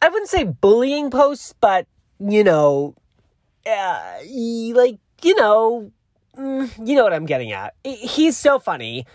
I 0.00 0.08
wouldn't 0.08 0.30
say 0.30 0.44
bullying 0.44 1.10
posts, 1.10 1.54
but 1.60 1.86
you 2.18 2.44
know, 2.44 2.94
uh, 3.66 4.18
like 4.74 4.98
you 5.24 5.34
know, 5.34 5.90
mm, 6.36 6.86
you 6.86 6.94
know 6.94 7.04
what 7.04 7.12
I'm 7.12 7.26
getting 7.26 7.52
at. 7.52 7.74
He's 7.84 8.36
so 8.36 8.58
funny. 8.58 9.06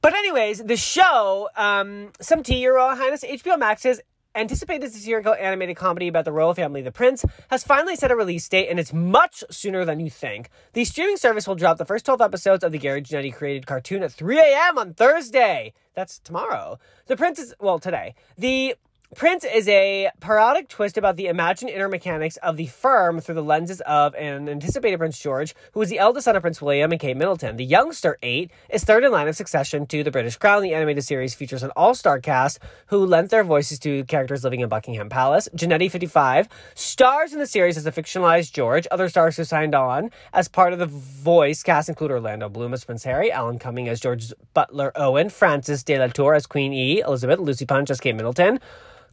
But 0.00 0.14
anyways, 0.14 0.62
the 0.64 0.76
show, 0.76 1.48
um, 1.56 2.12
some 2.20 2.42
tea, 2.42 2.60
Your 2.60 2.76
Royal 2.76 2.96
Highness, 2.96 3.24
HBO 3.24 3.58
Max's 3.58 4.00
anticipated 4.34 4.92
satirical 4.92 5.34
animated 5.34 5.76
comedy 5.76 6.06
about 6.06 6.24
the 6.24 6.32
royal 6.32 6.54
family, 6.54 6.80
The 6.80 6.92
Prince, 6.92 7.24
has 7.50 7.64
finally 7.64 7.96
set 7.96 8.10
a 8.10 8.16
release 8.16 8.48
date, 8.48 8.68
and 8.68 8.78
it's 8.78 8.92
much 8.92 9.42
sooner 9.50 9.84
than 9.84 9.98
you 9.98 10.10
think. 10.10 10.50
The 10.74 10.84
streaming 10.84 11.16
service 11.16 11.48
will 11.48 11.56
drop 11.56 11.78
the 11.78 11.84
first 11.84 12.04
12 12.06 12.20
episodes 12.20 12.62
of 12.62 12.70
the 12.70 12.78
Gary 12.78 13.02
Janetti 13.02 13.34
created 13.34 13.66
cartoon 13.66 14.02
at 14.02 14.12
3 14.12 14.38
a.m. 14.38 14.78
on 14.78 14.94
Thursday. 14.94 15.72
That's 15.94 16.20
tomorrow. 16.20 16.78
The 17.06 17.16
Prince 17.16 17.40
is, 17.40 17.54
well, 17.58 17.80
today. 17.80 18.14
The 18.36 18.76
Prince 19.14 19.42
is 19.42 19.66
a 19.68 20.10
parodic 20.20 20.68
twist 20.68 20.98
about 20.98 21.16
the 21.16 21.28
imagined 21.28 21.70
inner 21.70 21.88
mechanics 21.88 22.36
of 22.36 22.58
the 22.58 22.66
firm 22.66 23.20
through 23.20 23.36
the 23.36 23.42
lenses 23.42 23.80
of 23.80 24.14
an 24.16 24.50
anticipated 24.50 24.98
Prince 24.98 25.18
George, 25.18 25.54
who 25.72 25.80
is 25.80 25.88
the 25.88 25.98
eldest 25.98 26.26
son 26.26 26.36
of 26.36 26.42
Prince 26.42 26.60
William 26.60 26.92
and 26.92 27.00
Kate 27.00 27.16
Middleton. 27.16 27.56
The 27.56 27.64
youngster, 27.64 28.18
eight, 28.22 28.50
is 28.68 28.84
third 28.84 29.04
in 29.04 29.10
line 29.10 29.26
of 29.26 29.34
succession 29.34 29.86
to 29.86 30.04
the 30.04 30.10
British 30.10 30.36
Crown. 30.36 30.62
The 30.62 30.74
animated 30.74 31.04
series 31.04 31.34
features 31.34 31.62
an 31.62 31.70
all 31.74 31.94
star 31.94 32.20
cast 32.20 32.58
who 32.88 32.98
lent 32.98 33.30
their 33.30 33.44
voices 33.44 33.78
to 33.78 34.04
characters 34.04 34.44
living 34.44 34.60
in 34.60 34.68
Buckingham 34.68 35.08
Palace. 35.08 35.48
Janetti, 35.56 35.90
55, 35.90 36.46
stars 36.74 37.32
in 37.32 37.38
the 37.38 37.46
series 37.46 37.78
as 37.78 37.86
a 37.86 37.92
fictionalized 37.92 38.52
George. 38.52 38.86
Other 38.90 39.08
stars 39.08 39.38
who 39.38 39.44
signed 39.44 39.74
on 39.74 40.10
as 40.34 40.48
part 40.48 40.74
of 40.74 40.78
the 40.78 40.86
voice 40.86 41.62
cast 41.62 41.88
include 41.88 42.10
Orlando 42.10 42.50
Bloom 42.50 42.74
as 42.74 42.84
Prince 42.84 43.04
Harry, 43.04 43.32
Alan 43.32 43.58
Cumming 43.58 43.88
as 43.88 44.00
George's 44.00 44.34
butler 44.52 44.92
Owen, 44.96 45.30
Frances 45.30 45.82
de 45.82 45.98
la 45.98 46.08
Tour 46.08 46.34
as 46.34 46.46
Queen 46.46 46.74
E, 46.74 47.00
Elizabeth, 47.00 47.38
Lucy 47.40 47.64
Punch 47.64 47.90
as 47.90 48.00
Kate 48.00 48.14
Middleton. 48.14 48.60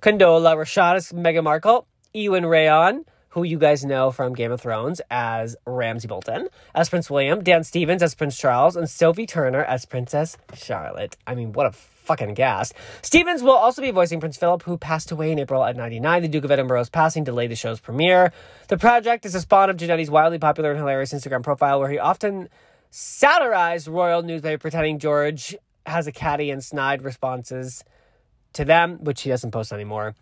Condola 0.05 0.55
Rashad 0.55 0.97
as 0.97 1.11
Meghan 1.13 1.45
Markle, 1.45 1.87
Iwan 2.13 2.43
Rheon, 2.43 3.05
who 3.29 3.41
you 3.41 3.57
guys 3.57 3.83
know 3.83 4.11
from 4.11 4.35
Game 4.35 4.51
of 4.51 4.61
Thrones 4.61 5.01
as 5.09 5.55
Ramsay 5.65 6.07
Bolton, 6.07 6.47
as 6.75 6.89
Prince 6.89 7.09
William, 7.09 7.43
Dan 7.43 7.63
Stevens 7.63 8.03
as 8.03 8.13
Prince 8.13 8.37
Charles, 8.37 8.75
and 8.75 8.87
Sophie 8.87 9.25
Turner 9.25 9.63
as 9.63 9.85
Princess 9.85 10.37
Charlotte. 10.53 11.17
I 11.25 11.33
mean, 11.33 11.53
what 11.53 11.65
a 11.65 11.71
fucking 11.71 12.35
gas. 12.35 12.71
Stevens 13.01 13.41
will 13.41 13.55
also 13.55 13.81
be 13.81 13.89
voicing 13.89 14.19
Prince 14.19 14.37
Philip, 14.37 14.61
who 14.61 14.77
passed 14.77 15.09
away 15.09 15.31
in 15.31 15.39
April 15.39 15.63
at 15.63 15.75
99. 15.75 16.21
The 16.21 16.27
Duke 16.27 16.43
of 16.43 16.51
Edinburgh's 16.51 16.91
passing 16.91 17.23
delayed 17.23 17.49
the 17.49 17.55
show's 17.55 17.79
premiere. 17.79 18.31
The 18.67 18.77
project 18.77 19.25
is 19.25 19.33
a 19.33 19.41
spawn 19.41 19.71
of 19.71 19.77
Janetti's 19.77 20.11
wildly 20.11 20.37
popular 20.37 20.69
and 20.69 20.77
hilarious 20.77 21.13
Instagram 21.13 21.41
profile, 21.41 21.79
where 21.79 21.89
he 21.89 21.97
often 21.97 22.49
satirized 22.91 23.87
royal 23.87 24.21
news 24.21 24.43
by 24.43 24.57
pretending 24.57 24.99
George 24.99 25.55
has 25.87 26.05
a 26.05 26.11
catty 26.11 26.51
and 26.51 26.63
snide 26.63 27.01
responses 27.01 27.83
to 28.55 28.65
them, 28.65 28.97
which 29.03 29.21
he 29.21 29.29
doesn't 29.29 29.51
post 29.51 29.71
anymore. 29.71 30.15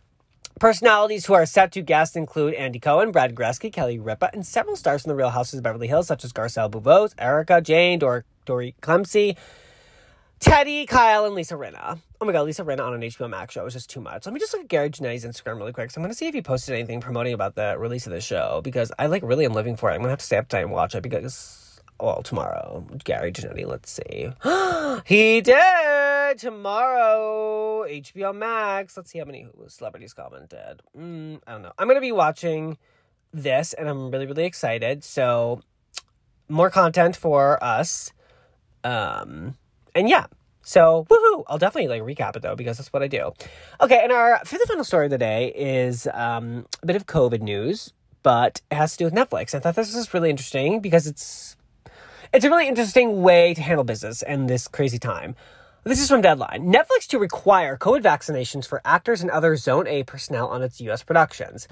Personalities 0.60 1.26
who 1.26 1.34
are 1.34 1.46
set 1.46 1.72
to 1.72 1.82
guest 1.82 2.16
include 2.16 2.54
Andy 2.54 2.80
Cohen, 2.80 3.12
Brad 3.12 3.34
Goreski, 3.34 3.74
Kelly 3.74 3.98
Ripa, 3.98 4.30
and 4.34 4.46
several 4.46 4.76
stars 4.76 5.02
from 5.02 5.10
the 5.10 5.16
Real 5.16 5.32
Houses 5.32 5.56
of 5.58 5.64
Beverly 5.64 5.88
Hills, 5.88 6.08
such 6.08 6.24
as 6.24 6.32
Garcelle 6.32 6.70
Beauvais, 6.70 7.14
Erika, 7.18 7.60
Jayne, 7.60 7.98
Dor- 7.98 8.26
Dory 8.46 8.76
Clemcy, 8.82 9.36
Teddy, 10.40 10.86
Kyle, 10.86 11.26
and 11.26 11.34
Lisa 11.34 11.56
Rinna. 11.56 11.98
Oh 12.22 12.26
my 12.26 12.34
god, 12.34 12.44
Lisa 12.44 12.64
Rinna 12.64 12.82
on 12.82 12.94
an 12.94 13.02
HBO 13.02 13.30
Max 13.30 13.54
show 13.54 13.66
is 13.66 13.74
just 13.74 13.90
too 13.90 14.02
much. 14.02 14.26
Let 14.26 14.34
me 14.34 14.40
just 14.40 14.54
look 14.54 14.64
at 14.64 14.68
Gary 14.68 14.90
Janetti's 14.90 15.26
Instagram 15.26 15.58
really 15.58 15.74
quick. 15.74 15.90
So 15.90 16.00
I'm 16.00 16.04
gonna 16.04 16.14
see 16.14 16.28
if 16.28 16.34
he 16.34 16.42
posted 16.42 16.76
anything 16.76 17.02
promoting 17.02 17.34
about 17.34 17.56
the 17.56 17.76
release 17.78 18.06
of 18.06 18.14
the 18.14 18.22
show 18.22 18.62
because 18.64 18.92
I 19.00 19.08
like 19.08 19.24
really 19.24 19.46
am 19.46 19.54
living 19.54 19.76
for 19.76 19.90
it. 19.90 19.96
I'm 19.96 20.02
gonna 20.02 20.12
have 20.12 20.20
to 20.20 20.26
stay 20.26 20.38
up 20.38 20.50
tonight 20.50 20.64
and 20.64 20.72
watch 20.72 20.96
it 20.96 21.02
because 21.02 21.63
well, 22.04 22.22
tomorrow. 22.22 22.86
Gary 23.06 23.32
Janetti, 23.32 23.66
let's 23.66 23.90
see. 23.90 24.30
he 25.06 25.40
did 25.40 26.38
tomorrow. 26.38 27.86
HBO 27.88 28.36
Max. 28.36 28.98
Let's 28.98 29.10
see 29.12 29.20
how 29.20 29.26
many 29.26 29.48
celebrities 29.68 30.14
commented. 30.14 30.82
Mm, 30.98 31.40
I 31.48 31.54
don't 31.54 31.62
know. 31.62 31.72
I'm 31.78 31.88
going 31.88 31.96
to 31.96 32.02
be 32.02 32.12
watching 32.12 32.78
this 33.34 33.72
and 33.72 33.88
I'm 33.88 34.12
really, 34.12 34.26
really 34.26 34.44
excited. 34.44 35.04
So, 35.06 35.62
more 36.50 36.70
content 36.70 37.16
for 37.16 37.64
us. 37.64 38.12
Um, 38.84 39.56
and 39.96 40.10
yeah. 40.10 40.26
So, 40.62 41.06
woohoo! 41.10 41.44
I'll 41.48 41.58
definitely 41.58 41.88
like 41.88 42.02
recap 42.02 42.36
it 42.36 42.42
though 42.42 42.56
because 42.56 42.78
that's 42.78 42.92
what 42.92 43.04
I 43.04 43.08
do. 43.08 43.32
Okay, 43.82 44.00
and 44.02 44.12
our 44.12 44.40
fifth 44.46 44.62
and 44.62 44.68
final 44.68 44.84
story 44.84 45.06
of 45.06 45.12
the 45.12 45.18
day 45.18 45.54
is 45.56 46.08
um, 46.14 46.66
a 46.82 46.86
bit 46.86 46.96
of 46.96 47.06
COVID 47.06 47.42
news, 47.42 47.94
but 48.24 48.62
it 48.72 48.76
has 48.76 48.94
to 48.94 48.98
do 49.00 49.06
with 49.06 49.14
Netflix. 49.14 49.54
I 49.54 49.60
thought 49.60 49.76
this 49.76 49.94
was 49.94 50.14
really 50.14 50.30
interesting 50.30 50.80
because 50.80 51.06
it's 51.06 51.58
it's 52.34 52.44
a 52.44 52.50
really 52.50 52.68
interesting 52.68 53.22
way 53.22 53.54
to 53.54 53.62
handle 53.62 53.84
business 53.84 54.24
in 54.24 54.48
this 54.48 54.68
crazy 54.68 54.98
time. 54.98 55.36
This 55.84 56.02
is 56.02 56.08
from 56.08 56.22
Deadline. 56.22 56.66
Netflix 56.66 57.06
to 57.10 57.20
require 57.20 57.78
COVID 57.78 58.02
vaccinations 58.02 58.68
for 58.68 58.82
actors 58.84 59.22
and 59.22 59.30
other 59.30 59.56
Zone 59.56 59.86
A 59.86 60.02
personnel 60.02 60.48
on 60.48 60.64
its 60.64 60.82
US 60.82 61.04
productions. 61.04 61.68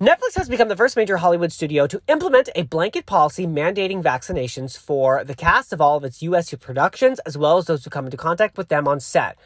Netflix 0.00 0.34
has 0.36 0.48
become 0.48 0.68
the 0.68 0.76
first 0.76 0.96
major 0.96 1.18
Hollywood 1.18 1.52
studio 1.52 1.86
to 1.86 2.00
implement 2.08 2.48
a 2.54 2.62
blanket 2.62 3.04
policy 3.04 3.46
mandating 3.46 4.02
vaccinations 4.02 4.78
for 4.78 5.24
the 5.24 5.34
cast 5.34 5.74
of 5.74 5.82
all 5.82 5.98
of 5.98 6.04
its 6.04 6.22
US 6.22 6.54
productions, 6.54 7.18
as 7.26 7.36
well 7.36 7.58
as 7.58 7.66
those 7.66 7.84
who 7.84 7.90
come 7.90 8.06
into 8.06 8.16
contact 8.16 8.56
with 8.56 8.68
them 8.68 8.88
on 8.88 8.98
set. 8.98 9.36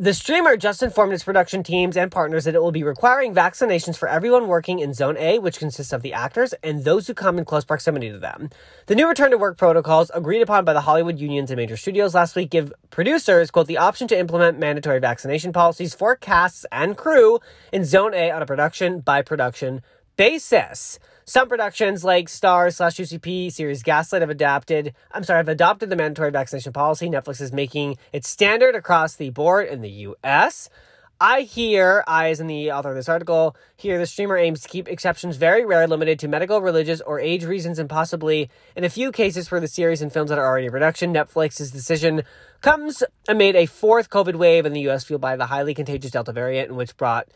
The 0.00 0.14
streamer 0.14 0.56
just 0.56 0.80
informed 0.80 1.12
its 1.12 1.24
production 1.24 1.64
teams 1.64 1.96
and 1.96 2.08
partners 2.08 2.44
that 2.44 2.54
it 2.54 2.62
will 2.62 2.70
be 2.70 2.84
requiring 2.84 3.34
vaccinations 3.34 3.98
for 3.98 4.06
everyone 4.06 4.46
working 4.46 4.78
in 4.78 4.94
Zone 4.94 5.16
A, 5.16 5.40
which 5.40 5.58
consists 5.58 5.92
of 5.92 6.02
the 6.02 6.12
actors 6.12 6.54
and 6.62 6.84
those 6.84 7.08
who 7.08 7.14
come 7.14 7.36
in 7.36 7.44
close 7.44 7.64
proximity 7.64 8.08
to 8.08 8.18
them. 8.20 8.48
The 8.86 8.94
new 8.94 9.08
return 9.08 9.32
to 9.32 9.38
work 9.38 9.58
protocols, 9.58 10.12
agreed 10.14 10.40
upon 10.40 10.64
by 10.64 10.72
the 10.72 10.82
Hollywood 10.82 11.18
unions 11.18 11.50
and 11.50 11.58
major 11.58 11.76
studios 11.76 12.14
last 12.14 12.36
week, 12.36 12.50
give 12.50 12.72
producers, 12.90 13.50
quote, 13.50 13.66
the 13.66 13.78
option 13.78 14.06
to 14.06 14.16
implement 14.16 14.60
mandatory 14.60 15.00
vaccination 15.00 15.52
policies 15.52 15.96
for 15.96 16.14
casts 16.14 16.64
and 16.70 16.96
crew 16.96 17.40
in 17.72 17.84
Zone 17.84 18.14
A 18.14 18.30
on 18.30 18.40
a 18.40 18.46
production 18.46 19.00
by 19.00 19.20
production 19.20 19.78
basis. 19.78 19.97
Some 20.20 21.48
productions 21.48 22.02
like 22.02 22.28
Star 22.28 22.72
slash 22.72 22.96
UCP 22.96 23.52
series 23.52 23.84
Gaslight 23.84 24.20
have 24.20 24.30
adapted, 24.30 24.92
I'm 25.12 25.22
sorry, 25.22 25.38
have 25.38 25.48
adopted 25.48 25.90
the 25.90 25.96
mandatory 25.96 26.32
vaccination 26.32 26.72
policy. 26.72 27.08
Netflix 27.08 27.40
is 27.40 27.52
making 27.52 27.98
it 28.12 28.24
standard 28.24 28.74
across 28.74 29.14
the 29.14 29.30
board 29.30 29.68
in 29.68 29.80
the 29.80 29.90
US. 29.90 30.70
I 31.20 31.42
hear, 31.42 32.02
I, 32.08 32.30
as 32.30 32.40
in 32.40 32.48
the 32.48 32.72
author 32.72 32.90
of 32.90 32.96
this 32.96 33.08
article, 33.08 33.54
here 33.76 33.96
the 33.96 34.06
streamer 34.06 34.36
aims 34.36 34.60
to 34.62 34.68
keep 34.68 34.88
exceptions 34.88 35.36
very 35.36 35.64
rare, 35.64 35.86
limited 35.86 36.18
to 36.18 36.26
medical, 36.26 36.60
religious, 36.60 37.00
or 37.00 37.20
age 37.20 37.44
reasons, 37.44 37.78
and 37.78 37.88
possibly 37.88 38.50
in 38.74 38.82
a 38.82 38.90
few 38.90 39.12
cases 39.12 39.46
for 39.46 39.60
the 39.60 39.68
series 39.68 40.02
and 40.02 40.12
films 40.12 40.30
that 40.30 40.38
are 40.40 40.46
already 40.46 40.66
in 40.66 40.72
production. 40.72 41.14
Netflix's 41.14 41.70
decision 41.70 42.24
comes 42.60 43.04
amid 43.28 43.54
a 43.54 43.66
fourth 43.66 44.10
COVID 44.10 44.34
wave 44.34 44.66
in 44.66 44.72
the 44.72 44.88
US 44.88 45.04
fueled 45.04 45.20
by 45.20 45.36
the 45.36 45.46
highly 45.46 45.74
contagious 45.74 46.10
Delta 46.10 46.32
variant, 46.32 46.74
which 46.74 46.96
brought 46.96 47.28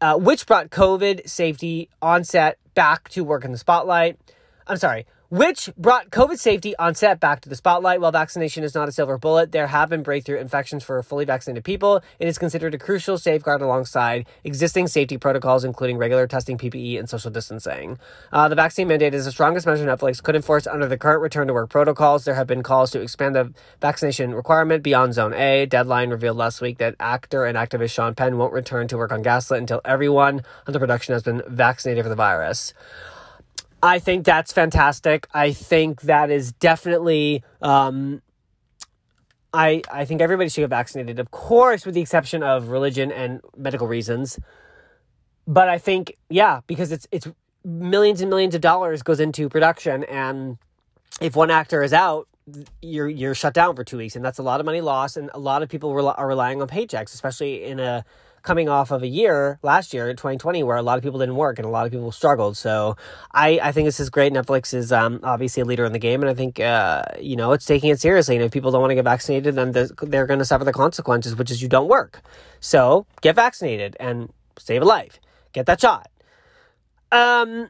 uh, 0.00 0.16
which 0.16 0.46
brought 0.46 0.70
COVID 0.70 1.28
safety 1.28 1.88
onset 2.02 2.58
back 2.74 3.08
to 3.10 3.24
work 3.24 3.44
in 3.44 3.52
the 3.52 3.58
spotlight. 3.58 4.18
I'm 4.66 4.76
sorry, 4.76 5.06
which 5.28 5.70
brought 5.76 6.10
COVID 6.10 6.38
safety 6.38 6.76
on 6.76 6.94
set 6.94 7.18
back 7.18 7.40
to 7.40 7.48
the 7.48 7.56
spotlight. 7.56 8.00
While 8.00 8.12
vaccination 8.12 8.62
is 8.62 8.74
not 8.74 8.88
a 8.88 8.92
silver 8.92 9.18
bullet, 9.18 9.52
there 9.52 9.66
have 9.66 9.90
been 9.90 10.02
breakthrough 10.02 10.38
infections 10.38 10.84
for 10.84 11.02
fully 11.02 11.24
vaccinated 11.24 11.64
people. 11.64 12.02
It 12.18 12.28
is 12.28 12.38
considered 12.38 12.74
a 12.74 12.78
crucial 12.78 13.18
safeguard 13.18 13.60
alongside 13.60 14.26
existing 14.44 14.86
safety 14.88 15.18
protocols, 15.18 15.64
including 15.64 15.98
regular 15.98 16.26
testing, 16.26 16.58
PPE, 16.58 16.98
and 16.98 17.08
social 17.08 17.30
distancing. 17.30 17.98
Uh, 18.32 18.48
the 18.48 18.54
vaccine 18.54 18.88
mandate 18.88 19.14
is 19.14 19.24
the 19.24 19.32
strongest 19.32 19.66
measure 19.66 19.84
Netflix 19.84 20.22
could 20.22 20.36
enforce 20.36 20.66
under 20.66 20.86
the 20.86 20.98
current 20.98 21.22
return 21.22 21.48
to 21.48 21.54
work 21.54 21.70
protocols. 21.70 22.24
There 22.24 22.34
have 22.34 22.46
been 22.46 22.62
calls 22.62 22.90
to 22.92 23.00
expand 23.00 23.34
the 23.34 23.52
vaccination 23.80 24.34
requirement 24.34 24.82
beyond 24.82 25.14
Zone 25.14 25.34
A. 25.34 25.66
Deadline 25.66 26.10
revealed 26.10 26.36
last 26.36 26.60
week 26.60 26.78
that 26.78 26.94
actor 27.00 27.44
and 27.44 27.56
activist 27.56 27.90
Sean 27.90 28.14
Penn 28.14 28.38
won't 28.38 28.52
return 28.52 28.88
to 28.88 28.96
work 28.96 29.12
on 29.12 29.22
Gaslit 29.22 29.58
until 29.58 29.80
everyone 29.84 30.42
on 30.66 30.72
the 30.72 30.78
production 30.78 31.14
has 31.14 31.22
been 31.22 31.42
vaccinated 31.48 32.04
for 32.04 32.08
the 32.08 32.14
virus. 32.14 32.72
I 33.82 33.98
think 33.98 34.24
that's 34.24 34.52
fantastic. 34.52 35.26
I 35.32 35.52
think 35.52 36.02
that 36.02 36.30
is 36.30 36.52
definitely. 36.52 37.44
Um, 37.60 38.22
I 39.52 39.82
I 39.90 40.04
think 40.04 40.20
everybody 40.20 40.48
should 40.48 40.62
get 40.62 40.70
vaccinated, 40.70 41.18
of 41.18 41.30
course, 41.30 41.86
with 41.86 41.94
the 41.94 42.00
exception 42.00 42.42
of 42.42 42.68
religion 42.68 43.12
and 43.12 43.40
medical 43.56 43.86
reasons. 43.86 44.38
But 45.46 45.68
I 45.68 45.78
think 45.78 46.16
yeah, 46.28 46.60
because 46.66 46.92
it's 46.92 47.06
it's 47.12 47.28
millions 47.64 48.20
and 48.20 48.30
millions 48.30 48.54
of 48.54 48.60
dollars 48.60 49.02
goes 49.02 49.20
into 49.20 49.48
production, 49.48 50.04
and 50.04 50.58
if 51.20 51.36
one 51.36 51.50
actor 51.50 51.82
is 51.82 51.92
out, 51.92 52.28
you're 52.82 53.08
you're 53.08 53.34
shut 53.34 53.54
down 53.54 53.76
for 53.76 53.84
two 53.84 53.98
weeks, 53.98 54.16
and 54.16 54.24
that's 54.24 54.38
a 54.38 54.42
lot 54.42 54.60
of 54.60 54.66
money 54.66 54.80
lost, 54.80 55.16
and 55.16 55.30
a 55.34 55.38
lot 55.38 55.62
of 55.62 55.68
people 55.68 55.90
are 55.90 56.26
relying 56.26 56.60
on 56.60 56.68
paychecks, 56.68 57.14
especially 57.14 57.64
in 57.64 57.80
a 57.80 58.04
coming 58.46 58.68
off 58.68 58.92
of 58.92 59.02
a 59.02 59.08
year 59.08 59.58
last 59.62 59.92
year 59.92 60.08
2020 60.08 60.62
where 60.62 60.76
a 60.76 60.82
lot 60.82 60.96
of 60.96 61.04
people 61.04 61.18
didn't 61.18 61.34
work 61.36 61.58
and 61.58 61.66
a 61.66 61.68
lot 61.68 61.84
of 61.84 61.92
people 61.92 62.12
struggled. 62.12 62.56
So 62.56 62.96
i, 63.32 63.58
I 63.62 63.72
think 63.72 63.86
this 63.86 64.00
is 64.00 64.08
great. 64.08 64.32
Netflix 64.32 64.72
is 64.72 64.92
um, 64.92 65.20
obviously 65.24 65.62
a 65.62 65.64
leader 65.64 65.84
in 65.84 65.92
the 65.92 65.98
game 65.98 66.22
and 66.22 66.30
i 66.30 66.34
think 66.34 66.60
uh, 66.60 67.02
you 67.20 67.36
know 67.36 67.52
it's 67.52 67.66
taking 67.66 67.90
it 67.90 68.00
seriously. 68.00 68.36
And 68.36 68.44
if 68.44 68.52
people 68.52 68.70
don't 68.70 68.80
want 68.80 68.92
to 68.92 68.94
get 68.94 69.04
vaccinated 69.04 69.56
then 69.56 69.72
they're 69.72 70.26
going 70.26 70.38
to 70.38 70.44
suffer 70.44 70.64
the 70.64 70.72
consequences 70.72 71.36
which 71.36 71.50
is 71.50 71.60
you 71.60 71.68
don't 71.68 71.88
work. 71.88 72.22
So 72.60 73.06
get 73.20 73.34
vaccinated 73.34 73.96
and 73.98 74.32
save 74.58 74.82
a 74.82 74.84
life. 74.84 75.20
Get 75.52 75.66
that 75.66 75.80
shot. 75.80 76.08
Um 77.10 77.68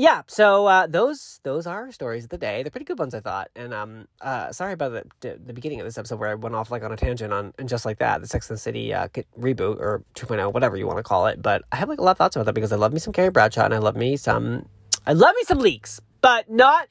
yeah, 0.00 0.22
so 0.28 0.64
uh, 0.64 0.86
those 0.86 1.40
those 1.42 1.66
are 1.66 1.92
stories 1.92 2.24
of 2.24 2.30
the 2.30 2.38
day. 2.38 2.62
They're 2.62 2.70
pretty 2.70 2.86
good 2.86 2.98
ones, 2.98 3.14
I 3.14 3.20
thought. 3.20 3.50
And 3.54 3.74
um, 3.74 4.08
uh, 4.22 4.50
sorry 4.50 4.72
about 4.72 5.04
the 5.20 5.38
the 5.44 5.52
beginning 5.52 5.78
of 5.78 5.84
this 5.84 5.98
episode 5.98 6.18
where 6.18 6.30
I 6.30 6.36
went 6.36 6.54
off 6.54 6.70
like 6.70 6.82
on 6.82 6.90
a 6.90 6.96
tangent 6.96 7.34
on 7.34 7.52
and 7.58 7.68
just 7.68 7.84
like 7.84 7.98
that, 7.98 8.22
the 8.22 8.26
Sex 8.26 8.48
and 8.48 8.56
the 8.56 8.60
City 8.60 8.94
uh, 8.94 9.08
reboot 9.38 9.78
or 9.78 10.02
2.0, 10.14 10.54
whatever 10.54 10.78
you 10.78 10.86
want 10.86 10.96
to 10.96 11.02
call 11.02 11.26
it. 11.26 11.42
But 11.42 11.64
I 11.70 11.76
have 11.76 11.90
like 11.90 11.98
a 11.98 12.02
lot 12.02 12.12
of 12.12 12.16
thoughts 12.16 12.34
about 12.34 12.46
that 12.46 12.54
because 12.54 12.72
I 12.72 12.76
love 12.76 12.94
me 12.94 12.98
some 12.98 13.12
Carrie 13.12 13.28
Bradshaw 13.28 13.66
and 13.66 13.74
I 13.74 13.78
love 13.78 13.94
me 13.94 14.16
some 14.16 14.66
I 15.06 15.12
love 15.12 15.34
me 15.36 15.42
some 15.44 15.58
leaks, 15.58 16.00
but 16.22 16.50
not 16.50 16.88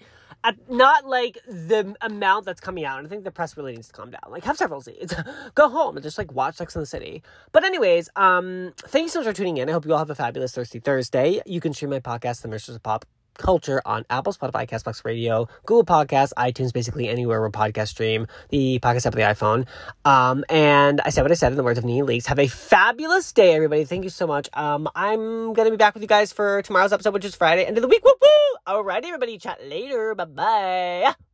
not 0.70 1.06
like 1.06 1.38
the 1.48 1.96
amount 2.02 2.46
that's 2.46 2.62
coming 2.62 2.86
out. 2.86 3.00
And 3.00 3.08
I 3.08 3.10
think 3.10 3.24
the 3.24 3.32
press 3.32 3.58
really 3.58 3.74
needs 3.74 3.88
to 3.88 3.94
calm 3.94 4.12
down. 4.12 4.22
Like, 4.30 4.44
have 4.46 4.58
several 4.58 4.82
seats. 4.82 5.14
Go 5.56 5.70
home 5.70 5.98
and 5.98 6.04
just 6.04 6.18
like 6.18 6.32
watch 6.34 6.56
Sex 6.56 6.76
in 6.76 6.82
the 6.82 6.86
City. 6.86 7.24
But 7.52 7.64
anyways, 7.64 8.10
um, 8.16 8.74
thank 8.78 9.04
you 9.04 9.10
so 9.10 9.20
much 9.20 9.28
for 9.28 9.34
tuning 9.34 9.58
in. 9.58 9.70
I 9.70 9.72
hope 9.72 9.86
you 9.86 9.92
all 9.94 10.00
have 10.00 10.10
a 10.10 10.16
fabulous 10.16 10.54
Thirsty 10.54 10.80
Thursday. 10.80 11.42
You 11.46 11.60
can 11.62 11.74
stream 11.74 11.92
my 11.92 12.00
podcast, 12.00 12.42
The 12.42 12.48
Mistress 12.48 12.76
of 12.76 12.84
Pop, 12.84 13.06
Culture 13.40 13.82
on 13.86 14.06
Apple, 14.10 14.34
Spotify, 14.34 14.70
Castbox 14.70 15.04
Radio, 15.04 15.48
Google 15.66 15.86
Podcasts, 15.86 16.34
iTunes, 16.38 16.72
basically 16.72 17.10
anywhere 17.10 17.42
where 17.42 17.50
podcasts 17.50 17.90
stream, 17.90 18.28
the 18.50 18.80
podcast 18.80 19.08
app 19.08 19.14
of 19.14 19.16
the 19.16 19.22
iPhone. 19.22 19.66
Um, 20.06 20.46
and 20.50 21.02
I 21.02 21.10
said 21.10 21.24
what 21.24 21.32
I 21.32 21.36
said 21.36 21.52
in 21.52 21.58
the 21.58 21.64
words 21.64 21.80
of 21.80 21.86
Nene 21.86 22.06
Leakes. 22.06 22.28
Have 22.28 22.40
a 22.40 22.48
fabulous 22.48 23.32
day, 23.32 23.56
everybody. 23.56 23.86
Thank 23.86 24.04
you 24.04 24.10
so 24.10 24.28
much. 24.28 24.50
Um, 24.54 24.88
I'm 24.94 25.54
going 25.54 25.66
to 25.66 25.72
be 25.72 25.78
back 25.78 25.94
with 25.94 26.04
you 26.04 26.08
guys 26.08 26.32
for 26.32 26.62
tomorrow's 26.62 26.94
episode, 26.94 27.14
which 27.14 27.26
is 27.26 27.36
Friday, 27.36 27.64
end 27.64 27.78
of 27.78 27.82
the 27.82 27.88
week. 27.88 28.04
Woo 28.04 28.14
woo! 28.22 28.28
Alrighty, 28.68 29.06
everybody. 29.06 29.38
Chat 29.38 29.68
later. 29.68 30.14
Bye 30.14 30.26
bye. 30.26 31.29